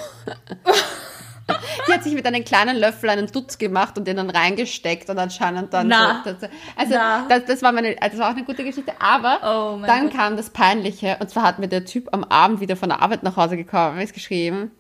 Die 1.87 1.93
hat 1.93 2.03
sich 2.03 2.15
mit 2.15 2.27
einem 2.27 2.45
kleinen 2.45 2.77
Löffel 2.77 3.11
einen 3.11 3.29
Dutz 3.29 3.59
gemacht 3.59 3.97
und 3.97 4.07
den 4.07 4.17
dann 4.17 4.31
reingesteckt 4.31 5.09
und 5.09 5.19
anscheinend 5.19 5.73
dann 5.73 5.89
Na. 5.89 6.23
so. 6.25 6.31
Also 6.75 6.95
das, 7.29 7.45
das, 7.45 7.63
war 7.63 7.73
meine, 7.73 7.97
also 8.01 8.17
das 8.17 8.19
war 8.19 8.31
auch 8.31 8.37
eine 8.37 8.45
gute 8.45 8.65
Geschichte. 8.65 8.93
Aber 8.99 9.39
oh 9.43 9.87
dann 9.87 10.09
Gott. 10.09 10.17
kam 10.17 10.37
das 10.37 10.51
Peinliche 10.51 11.17
und 11.21 11.31
zwar 11.31 11.45
hat 11.45 11.59
mir 11.59 11.69
der 11.69 11.85
Typ 11.85 12.09
am 12.13 12.25
Abend 12.25 12.61
wieder 12.61 12.77
von 12.77 12.89
der 12.89 13.01
Arbeit 13.01 13.23
nach 13.23 13.37
Hause 13.37 13.57
gekommen, 13.57 14.01
ist 14.01 14.15
geschrieben. 14.15 14.73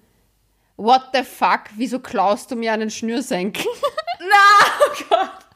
What 0.76 1.02
the 1.14 1.22
fuck? 1.22 1.61
Wieso 1.76 2.00
klaust 2.00 2.50
du 2.50 2.57
mir 2.57 2.72
einen 2.72 2.90
Schnürsenkel? 2.90 3.64
Na, 4.18 4.26
oh 4.87 5.05
Gott. 5.09 5.46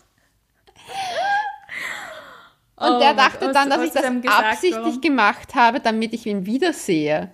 Und 2.77 2.97
oh, 2.97 2.99
der 2.99 3.13
dachte 3.13 3.53
dann, 3.53 3.69
dass 3.69 3.83
ich 3.83 3.93
das 3.93 4.05
absichtlich 4.05 4.73
warum? 4.75 5.01
gemacht 5.03 5.55
habe, 5.55 5.81
damit 5.81 6.15
ich 6.15 6.25
ihn 6.25 6.47
wiedersehe. 6.47 7.31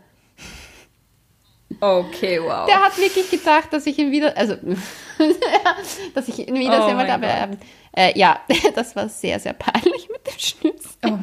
Okay, 1.80 2.40
wow. 2.42 2.66
Der 2.66 2.82
hat 2.82 2.96
wirklich 2.98 3.30
gedacht, 3.30 3.72
dass 3.72 3.86
ich 3.86 3.98
ihn 3.98 4.10
wieder, 4.10 4.36
also, 4.36 4.56
dass 6.14 6.28
ich 6.28 6.46
ihn 6.46 6.54
wiedersehen 6.54 6.94
oh 6.94 6.98
wollte, 6.98 7.12
aber 7.12 7.28
ähm, 7.28 7.58
äh, 7.96 8.18
ja, 8.18 8.40
das 8.74 8.94
war 8.96 9.08
sehr, 9.08 9.40
sehr 9.40 9.52
peinlich 9.52 10.08
mit 10.10 10.26
dem 10.26 10.38
Schnitz. 10.38 10.98
Oh 11.04 11.18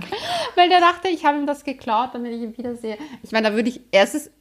Weil 0.55 0.69
der 0.69 0.79
dachte, 0.79 1.07
ich 1.07 1.25
habe 1.25 1.37
ihm 1.37 1.47
das 1.47 1.63
geklaut, 1.63 2.09
damit 2.13 2.33
ich 2.33 2.41
ihn 2.41 2.57
wiedersehe. 2.57 2.97
Ich 3.21 3.31
meine, 3.31 3.49
da 3.49 3.55
würde 3.55 3.69
ich 3.69 3.81
erstes 3.91 4.31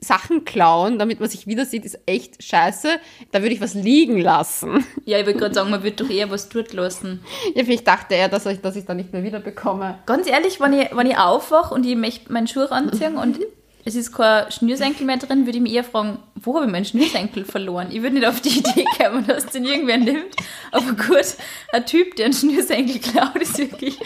Sachen 0.00 0.44
klauen, 0.44 0.98
damit 0.98 1.20
man 1.20 1.28
sich 1.28 1.46
wieder 1.46 1.66
sieht, 1.66 1.84
ist 1.84 1.98
echt 2.06 2.42
scheiße. 2.42 2.88
Da 3.32 3.42
würde 3.42 3.54
ich 3.54 3.60
was 3.60 3.74
liegen 3.74 4.18
lassen. 4.18 4.84
Ja, 5.04 5.18
ich 5.18 5.26
würde 5.26 5.38
gerade 5.38 5.54
sagen, 5.54 5.70
man 5.70 5.82
würde 5.82 6.04
doch 6.04 6.10
eher 6.10 6.30
was 6.30 6.48
dort 6.48 6.72
lassen. 6.72 7.22
Ja, 7.54 7.64
vielleicht 7.64 7.86
dachte 7.86 8.14
er, 8.14 8.28
dass 8.28 8.46
ich, 8.46 8.60
dass 8.60 8.76
ich 8.76 8.86
da 8.86 8.94
nicht 8.94 9.12
mehr 9.12 9.22
wieder 9.22 9.40
bekomme. 9.40 9.98
Ganz 10.06 10.26
ehrlich, 10.26 10.58
wenn 10.60 10.72
ich, 10.72 10.96
wenn 10.96 11.06
ich 11.06 11.18
aufwache 11.18 11.74
und 11.74 11.84
ich 11.84 11.96
möchte 11.96 12.32
meinen 12.32 12.46
Schuh 12.46 12.64
anziehen 12.64 13.16
und 13.16 13.40
es 13.84 13.94
ist 13.94 14.12
kein 14.12 14.50
Schnürsenkel 14.50 15.06
mehr 15.06 15.16
drin, 15.16 15.46
würde 15.46 15.58
ich 15.58 15.62
mich 15.62 15.72
eher 15.72 15.84
fragen, 15.84 16.18
wo 16.34 16.54
habe 16.54 16.66
ich 16.66 16.72
meinen 16.72 16.84
Schnürsenkel 16.84 17.44
verloren? 17.44 17.88
Ich 17.90 18.02
würde 18.02 18.16
nicht 18.16 18.26
auf 18.26 18.40
die 18.40 18.58
Idee 18.58 18.84
kommen, 18.98 19.26
dass 19.26 19.46
den 19.46 19.64
irgendwer 19.64 19.98
nimmt. 19.98 20.36
Aber 20.72 20.92
gut, 20.92 21.36
ein 21.72 21.86
Typ, 21.86 22.16
der 22.16 22.26
einen 22.26 22.34
Schnürsenkel 22.34 22.98
klaut, 22.98 23.36
ist 23.36 23.58
wirklich 23.58 23.98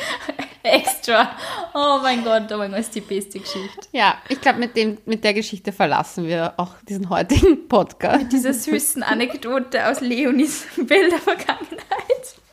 extra. 0.62 1.30
Oh 1.74 1.98
mein 2.02 2.24
Gott, 2.24 2.50
oh 2.52 2.58
mein 2.58 2.70
Gott, 2.70 2.80
ist 2.80 2.94
die 2.94 3.00
beste 3.00 3.40
Geschichte. 3.40 3.88
Ja, 3.92 4.16
ich 4.28 4.40
glaube, 4.40 4.60
mit, 4.60 5.06
mit 5.06 5.24
der 5.24 5.34
Geschichte 5.34 5.72
verlassen 5.72 6.26
wir 6.26 6.54
auch 6.56 6.74
diesen 6.88 7.10
heutigen 7.10 7.68
Podcast. 7.68 8.22
Mit 8.22 8.32
dieser 8.32 8.54
süßen 8.54 9.02
Anekdote 9.02 9.88
aus 9.88 10.00
Leonis 10.00 10.66
Bildervergangenheit. 10.76 12.43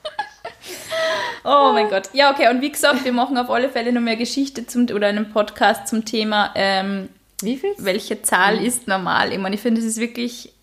Oh 1.44 1.72
mein 1.74 1.90
Gott. 1.90 2.10
Ja, 2.14 2.32
okay. 2.32 2.50
Und 2.50 2.62
wie 2.62 2.72
gesagt, 2.72 3.04
wir 3.04 3.14
machen 3.14 3.38
auf 3.38 3.50
alle 3.50 3.70
Fälle 3.70 3.92
noch 3.92 4.02
mehr 4.02 4.16
Geschichte 4.16 4.68
zum, 4.68 4.84
oder 4.84 5.08
einen 5.08 5.32
Podcast 5.32 5.88
zum 5.88 6.06
Thema, 6.06 6.52
ähm, 6.56 7.10
wie 7.42 7.58
viel? 7.58 7.74
welche 7.78 8.22
Zahl 8.22 8.60
mhm. 8.60 8.66
ist 8.66 8.88
normal. 8.88 9.32
Ich 9.32 9.40
meine, 9.40 9.56
ich 9.56 9.62
finde, 9.62 9.82
es 9.82 9.88
ist 9.88 9.98
wirklich, 9.98 10.54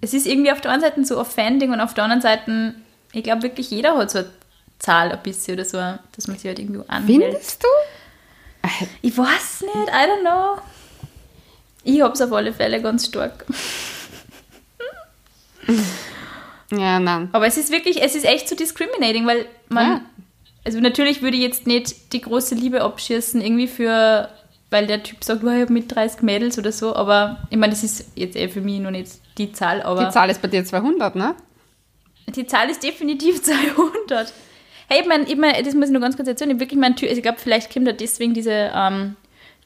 es 0.00 0.12
ist 0.12 0.26
irgendwie 0.26 0.52
auf 0.52 0.60
der 0.60 0.72
einen 0.72 0.82
Seite 0.82 1.04
so 1.04 1.18
offending 1.18 1.72
und 1.72 1.80
auf 1.80 1.94
der 1.94 2.04
anderen 2.04 2.22
Seite, 2.22 2.74
ich 3.12 3.22
glaube 3.22 3.42
wirklich 3.42 3.70
jeder 3.70 3.96
hat 3.96 4.10
so 4.10 4.18
eine 4.18 4.30
Zahl 4.78 5.10
ein 5.10 5.22
bisschen 5.22 5.54
oder 5.54 5.64
so, 5.64 5.78
dass 6.14 6.28
man 6.28 6.36
sich 6.36 6.46
halt 6.46 6.58
irgendwie 6.58 6.82
anhält. 6.88 7.22
Findest 7.22 7.62
du? 7.62 7.68
Ich 9.00 9.16
weiß 9.16 9.62
nicht, 9.62 9.88
I 9.88 10.10
don't 10.10 10.20
know. 10.20 10.60
Ich 11.84 12.00
habe 12.02 12.12
es 12.12 12.20
auf 12.20 12.32
alle 12.32 12.52
Fälle 12.52 12.82
ganz 12.82 13.06
stark. 13.06 13.46
Ja, 16.72 16.98
nein. 16.98 17.28
Aber 17.32 17.46
es 17.46 17.56
ist 17.56 17.70
wirklich, 17.70 18.02
es 18.02 18.14
ist 18.14 18.24
echt 18.24 18.48
so 18.48 18.56
discriminating, 18.56 19.26
weil 19.26 19.46
man, 19.68 19.86
ja. 19.86 20.00
Also 20.66 20.80
natürlich 20.80 21.22
würde 21.22 21.36
ich 21.36 21.42
jetzt 21.44 21.68
nicht 21.68 22.12
die 22.12 22.20
große 22.20 22.56
Liebe 22.56 22.82
abschießen, 22.82 23.40
irgendwie 23.40 23.68
für, 23.68 24.28
weil 24.68 24.88
der 24.88 25.00
Typ 25.04 25.22
sagt, 25.22 25.44
oh, 25.44 25.48
ich 25.48 25.60
habe 25.60 25.72
mit 25.72 25.94
30 25.94 26.22
Mädels 26.22 26.58
oder 26.58 26.72
so, 26.72 26.94
aber 26.94 27.46
ich 27.50 27.56
meine, 27.56 27.72
das 27.72 27.84
ist 27.84 28.10
jetzt 28.16 28.36
eh 28.36 28.48
für 28.48 28.60
mich 28.60 28.80
noch 28.80 28.90
nicht 28.90 29.12
die 29.38 29.52
Zahl, 29.52 29.80
aber. 29.80 30.04
Die 30.04 30.10
Zahl 30.10 30.28
ist 30.28 30.42
bei 30.42 30.48
dir 30.48 30.64
200, 30.64 31.14
ne? 31.14 31.36
Die 32.34 32.46
Zahl 32.48 32.68
ist 32.68 32.82
definitiv 32.82 33.40
200. 33.44 34.32
Hey, 34.88 35.02
ich 35.02 35.06
meine, 35.06 35.24
ich 35.24 35.36
mein, 35.36 35.64
das 35.64 35.74
muss 35.74 35.86
ich 35.86 35.92
nur 35.92 36.00
ganz 36.00 36.16
kurz 36.16 36.26
erzählen, 36.26 36.50
ich 36.50 36.58
wirklich 36.58 36.80
mein, 36.80 36.94
also 36.94 37.06
ich 37.06 37.22
glaube, 37.22 37.38
vielleicht 37.38 37.72
kommt 37.72 37.86
da 37.86 37.92
deswegen 37.92 38.34
diese, 38.34 38.72
ähm, 38.74 39.14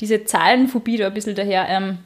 diese 0.01 0.25
Zahlenphobie 0.25 0.99
da 0.99 1.07
ein 1.07 1.15
bisschen 1.15 1.35
daher. 1.35 1.67
Ähm, 1.69 1.99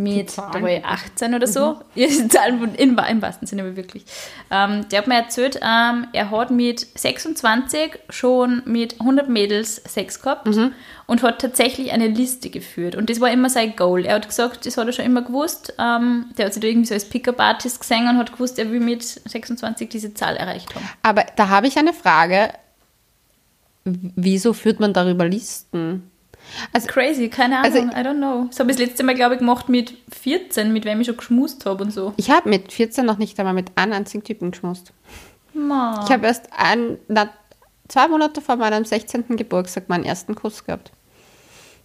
mit, 0.00 0.36
da 0.36 0.60
war 0.60 0.70
ich 0.70 0.84
18 0.84 1.34
oder 1.34 1.46
so. 1.46 1.72
Mhm. 1.72 1.80
Ja, 1.94 2.08
Zahlen 2.28 2.74
in, 2.76 2.96
im 2.96 3.22
wahrsten 3.22 3.46
Sinne 3.46 3.76
wirklich. 3.76 4.04
Ähm, 4.50 4.88
der 4.88 5.00
hat 5.00 5.06
mir 5.06 5.16
erzählt, 5.16 5.56
ähm, 5.56 6.06
er 6.12 6.30
hat 6.30 6.50
mit 6.50 6.86
26 6.98 7.98
schon 8.08 8.62
mit 8.64 9.00
100 9.00 9.28
Mädels 9.28 9.76
Sex 9.76 10.22
gehabt 10.22 10.46
mhm. 10.46 10.72
und 11.06 11.22
hat 11.22 11.40
tatsächlich 11.40 11.92
eine 11.92 12.08
Liste 12.08 12.50
geführt. 12.50 12.94
Und 12.94 13.10
das 13.10 13.20
war 13.20 13.30
immer 13.30 13.50
sein 13.50 13.76
Goal. 13.76 14.06
Er 14.06 14.16
hat 14.16 14.28
gesagt, 14.28 14.66
das 14.66 14.76
hat 14.76 14.86
er 14.86 14.92
schon 14.92 15.04
immer 15.04 15.22
gewusst. 15.22 15.74
Ähm, 15.78 16.26
der 16.38 16.46
hat 16.46 16.54
sich 16.54 16.62
da 16.62 16.68
irgendwie 16.68 16.86
so 16.86 16.94
als 16.94 17.08
Pickup-Artist 17.08 17.80
gesehen 17.80 18.08
und 18.08 18.18
hat 18.18 18.32
gewusst, 18.32 18.58
er 18.58 18.70
will 18.70 18.80
mit 18.80 19.02
26 19.02 19.88
diese 19.88 20.14
Zahl 20.14 20.36
erreicht 20.36 20.74
haben. 20.74 20.88
Aber 21.02 21.24
da 21.36 21.48
habe 21.48 21.66
ich 21.66 21.76
eine 21.76 21.92
Frage. 21.92 22.50
Wieso 23.84 24.52
führt 24.52 24.80
man 24.80 24.92
darüber 24.92 25.26
Listen? 25.26 26.09
Also, 26.72 26.88
Crazy, 26.88 27.28
keine 27.28 27.58
Ahnung, 27.58 27.90
also, 27.90 28.00
I 28.00 28.04
don't 28.04 28.16
know. 28.16 28.46
Das 28.48 28.60
habe 28.60 28.70
ich 28.70 28.76
das 28.76 28.86
letzte 28.86 29.04
Mal, 29.04 29.14
glaube 29.14 29.34
ich, 29.34 29.38
gemacht 29.40 29.68
mit 29.68 29.94
14, 30.20 30.72
mit 30.72 30.84
wem 30.84 31.00
ich 31.00 31.06
schon 31.06 31.16
geschmust 31.16 31.66
habe 31.66 31.84
und 31.84 31.90
so. 31.90 32.12
Ich 32.16 32.30
habe 32.30 32.48
mit 32.48 32.72
14 32.72 33.04
noch 33.04 33.18
nicht 33.18 33.38
einmal 33.38 33.54
mit 33.54 33.72
einem 33.76 33.92
einzigen 33.92 34.24
Typen 34.24 34.50
geschmust. 34.50 34.92
Ma. 35.52 36.04
Ich 36.04 36.12
habe 36.12 36.26
erst 36.26 36.48
ein, 36.56 36.98
na, 37.08 37.30
zwei 37.88 38.08
Monate 38.08 38.40
vor 38.40 38.56
meinem 38.56 38.84
16. 38.84 39.36
Geburtstag 39.36 39.88
meinen 39.88 40.04
ersten 40.04 40.34
Kuss 40.34 40.64
gehabt. 40.64 40.92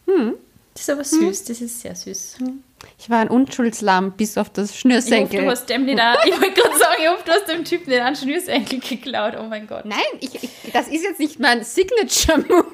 Hm. 0.05 0.35
Das 0.73 0.83
ist 0.83 0.89
aber 0.89 1.03
süß, 1.03 1.39
hm. 1.39 1.45
das 1.47 1.61
ist 1.61 1.81
sehr 1.81 1.95
süß. 1.95 2.35
Hm. 2.39 2.63
Ich 2.99 3.09
war 3.09 3.19
ein 3.19 3.29
Unschuldslamm 3.29 4.13
bis 4.13 4.37
auf 4.37 4.49
das 4.49 4.77
Schnürsenkel. 4.77 5.25
Ich 5.25 5.31
hoffe, 5.31 5.45
du 5.45 5.51
hast 5.51 5.69
dem 5.69 5.85
nicht 5.85 5.99
auch, 5.99 6.15
ich 6.25 6.41
wollte 6.41 6.61
gerade 6.61 6.77
sagen, 6.77 7.01
ich 7.01 7.07
hoffe, 7.07 7.23
du 7.25 7.31
hast 7.31 7.47
dem 7.47 7.63
Typen 7.63 7.93
einen 7.93 8.15
Schnürsenkel 8.15 8.79
geklaut. 8.79 9.33
Oh 9.39 9.43
mein 9.43 9.67
Gott. 9.67 9.85
Nein, 9.85 9.99
ich, 10.19 10.35
ich, 10.35 10.49
das 10.73 10.87
ist 10.87 11.03
jetzt 11.03 11.19
nicht 11.19 11.39
mein 11.39 11.63
Signature-Move. 11.63 12.65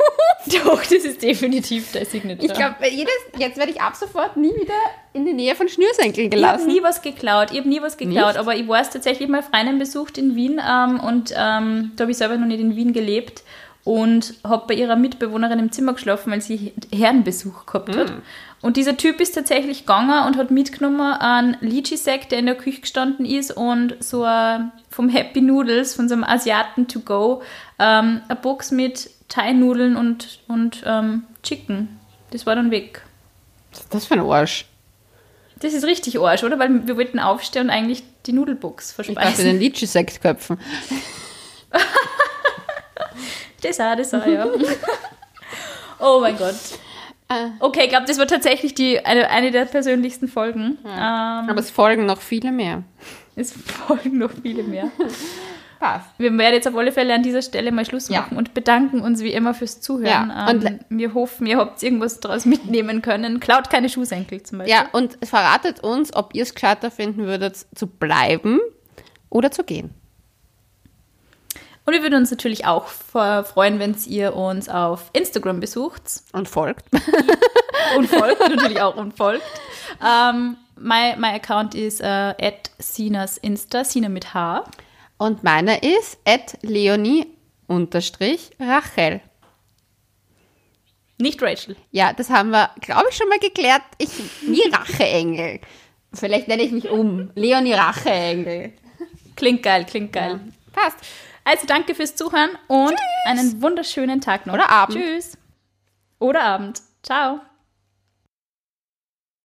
Doch, 0.64 0.82
das 0.82 0.92
ist 0.92 1.22
definitiv 1.22 1.92
dein 1.92 2.06
Signature. 2.06 2.46
Ich 2.46 2.54
glaube, 2.54 2.76
jetzt 3.38 3.58
werde 3.58 3.72
ich 3.72 3.82
ab 3.82 3.96
sofort 3.96 4.38
nie 4.38 4.54
wieder 4.56 4.74
in 5.14 5.26
die 5.26 5.34
Nähe 5.34 5.56
von 5.56 5.68
Schnürsenkeln 5.68 6.30
gelassen. 6.30 6.62
Ich 6.62 6.62
habe 6.62 6.74
nie 6.74 6.84
was 6.84 7.02
geklaut. 7.02 7.52
Ich 7.52 7.58
habe 7.58 7.70
nie 7.70 7.82
was 7.82 7.98
geklaut, 7.98 8.28
nicht? 8.28 8.38
aber 8.38 8.56
ich 8.56 8.68
war 8.68 8.82
es 8.82 8.90
tatsächlich 8.90 9.28
mal 9.30 9.44
Freundin 9.44 9.80
besucht 9.80 10.18
in 10.18 10.36
Wien 10.36 10.62
ähm, 10.66 11.00
und 11.00 11.34
ähm, 11.36 11.92
da 11.96 12.04
habe 12.04 12.12
ich 12.12 12.18
selber 12.18 12.38
noch 12.38 12.48
nicht 12.48 12.60
in 12.60 12.76
Wien 12.76 12.94
gelebt 12.94 13.44
und 13.84 14.36
habe 14.44 14.67
bei 14.67 14.74
ihrer 14.76 14.96
Mitbewohnerin 14.96 15.60
im 15.60 15.72
Zimmer 15.72 15.94
geschlafen, 15.94 16.32
weil 16.32 16.41
sie 16.41 16.74
Herrenbesuch 16.94 17.65
gehabt 17.65 17.96
hat. 17.96 18.12
Mm. 18.12 18.22
Und 18.62 18.78
dieser 18.78 18.96
Typ 18.96 19.20
ist 19.20 19.34
tatsächlich 19.34 19.80
gegangen 19.80 20.28
und 20.28 20.38
hat 20.38 20.52
mitgenommen 20.52 21.13
einen 21.13 21.58
Lychee-Sack, 21.62 22.30
der 22.30 22.39
in 22.39 22.46
der 22.46 22.56
Küche 22.56 22.82
gestanden 22.82 23.26
ist 23.26 23.52
und 23.52 23.96
so 24.00 24.24
ein, 24.24 24.72
vom 24.89 25.10
Happy 25.10 25.41
Noodles, 25.41 25.96
von 25.96 26.08
so 26.08 26.13
einem 26.13 26.24
Asiaten 26.24 26.88
to 26.88 27.00
go, 27.00 27.41
ähm, 27.80 28.22
eine 28.28 28.36
Box 28.39 28.70
mit 28.72 29.10
Thai-Nudeln 29.30 29.96
und, 29.96 30.41
und 30.48 30.84
ähm, 30.86 31.24
Chicken. 31.41 32.00
Das 32.30 32.46
war 32.46 32.56
dann 32.56 32.70
weg. 32.70 33.02
Was 33.72 33.80
ist 33.80 33.94
das 33.94 34.06
für 34.06 34.13
ein 34.13 34.20
Arsch? 34.20 34.65
Das 35.60 35.74
ist 35.74 35.86
richtig 35.86 36.20
Arsch, 36.20 36.44
oder? 36.44 36.60
Weil 36.60 36.88
wir 36.88 36.98
wollten 36.98 37.20
aufstehen 37.20 37.63
und 37.63 37.70
eigentlich 37.72 38.04
die 38.28 38.34
Nudelbox 38.34 38.91
verspeisen. 38.91 39.22
Ich 39.24 39.30
dachte, 39.30 39.44
den 39.44 39.60
Lychee-Sack 39.60 40.22
köpfen. 40.22 40.60
Das 43.62 43.80
auch, 43.80 43.95
das 43.95 44.13
auch, 44.13 44.26
ja. 44.26 44.47
oh 46.00 46.19
mein 46.21 46.38
Gott. 46.38 46.56
Ah. 47.28 47.52
Okay, 47.60 47.84
ich 47.84 47.89
glaube, 47.89 48.06
das 48.06 48.17
war 48.17 48.28
tatsächlich 48.28 48.76
die, 48.76 49.04
eine, 49.06 49.30
eine 49.30 49.52
der 49.52 49.65
persönlichsten 49.65 50.28
Folgen. 50.28 50.78
Ja. 50.84 51.41
Ähm, 51.41 51.50
Aber 51.50 51.60
es 51.60 51.71
folgen 51.71 52.06
noch 52.06 52.19
viele 52.19 52.52
mehr. 52.52 52.84
Es 53.36 53.54
folgen 53.54 54.17
noch 54.17 54.32
viele 54.43 54.63
mehr. 54.63 54.91
passt. 55.82 56.08
Wir 56.17 56.38
werden 56.38 56.54
jetzt 56.54 56.67
auf 56.67 56.76
alle 56.76 56.93
Fälle 56.93 57.13
an 57.13 57.24
dieser 57.24 57.41
Stelle 57.41 57.71
mal 57.74 57.86
Schluss 57.86 58.10
machen 58.10 58.34
ja. 58.34 58.38
und 58.38 58.54
bedanken 58.54 59.02
uns 59.02 59.21
wie 59.21 59.34
immer 59.34 59.54
fürs 59.54 59.82
Zuhören. 59.82 60.30
Ja. 60.30 60.50
Und 60.50 60.63
ähm, 60.63 60.80
wir 60.89 61.13
hoffen, 61.13 61.47
ihr 61.47 61.58
habt 61.58 61.84
irgendwas 61.84 62.21
daraus 62.21 62.45
mitnehmen 62.45 63.02
können. 63.02 63.39
Klaut 63.41 63.69
keine 63.69 63.89
Schuhsenkel 63.89 64.43
zum 64.43 64.60
Beispiel. 64.60 64.76
Ja, 64.76 64.88
und 64.93 65.17
verratet 65.26 65.84
uns, 65.84 66.15
ob 66.15 66.34
ihr 66.34 66.43
es 66.43 66.54
gescheiter 66.54 66.91
finden 66.91 67.26
würdet, 67.26 67.65
zu 67.76 67.88
bleiben 67.88 68.60
oder 69.30 69.52
zu 69.52 69.63
gehen. 69.63 69.93
Und 71.86 71.94
wir 71.94 72.04
würden 72.04 72.15
uns 72.15 72.32
natürlich 72.32 72.65
auch 72.65 72.88
freuen, 72.88 73.80
wenn 73.80 73.96
ihr 74.06 74.36
uns 74.36 74.70
auf 74.70 75.10
Instagram 75.13 75.60
besucht. 75.60 76.04
Und 76.32 76.48
folgt. 76.48 76.86
und 77.98 78.08
folgt, 78.08 78.39
natürlich 78.39 78.82
auch 78.82 78.96
und 78.96 79.17
folgt. 79.17 79.44
Ähm, 80.06 80.58
my, 80.76 81.15
my 81.17 81.30
account 81.30 81.74
ist 81.74 82.02
uh, 82.02 82.34
at 82.39 82.70
Sinas 82.78 83.38
Insta, 83.38 83.84
Sina 83.84 84.10
mit 84.10 84.34
H. 84.34 84.63
Und 85.17 85.44
meiner 85.44 85.82
ist 85.82 86.20
at 86.26 86.58
Leonie 86.62 87.28
unterstrich 87.67 88.52
Rachel. 88.60 89.22
Nicht 91.17 91.41
Rachel. 91.41 91.76
Ja, 91.91 92.13
das 92.13 92.30
haben 92.30 92.50
wir, 92.50 92.72
glaube 92.82 93.06
ich, 93.10 93.15
schon 93.15 93.30
mal 93.30 93.39
geklärt. 93.39 93.84
Ich, 94.00 94.10
wie 94.41 94.62
Racheengel. 94.72 95.62
Vielleicht 96.13 96.48
nenne 96.48 96.63
ich 96.63 96.72
mich 96.72 96.89
um. 96.89 97.32
Leonie 97.36 97.74
Racheengel. 97.74 98.74
Klingt 99.36 99.63
geil, 99.63 99.86
klingt 99.86 100.13
geil. 100.13 100.39
Ja, 100.44 100.82
passt. 100.82 100.98
Also 101.44 101.66
danke 101.68 101.96
fürs 101.96 102.16
Zuhören 102.16 102.52
und 102.68 102.90
Tschüss. 102.90 103.00
einen 103.26 103.62
wunderschönen 103.62 104.22
Tag 104.22 104.46
noch. 104.46 104.54
Oder 104.54 104.70
Abend. 104.70 104.98
Tschüss. 104.98 105.38
Oder 106.20 106.44
Abend. 106.44 106.82
Ciao. 107.04 107.42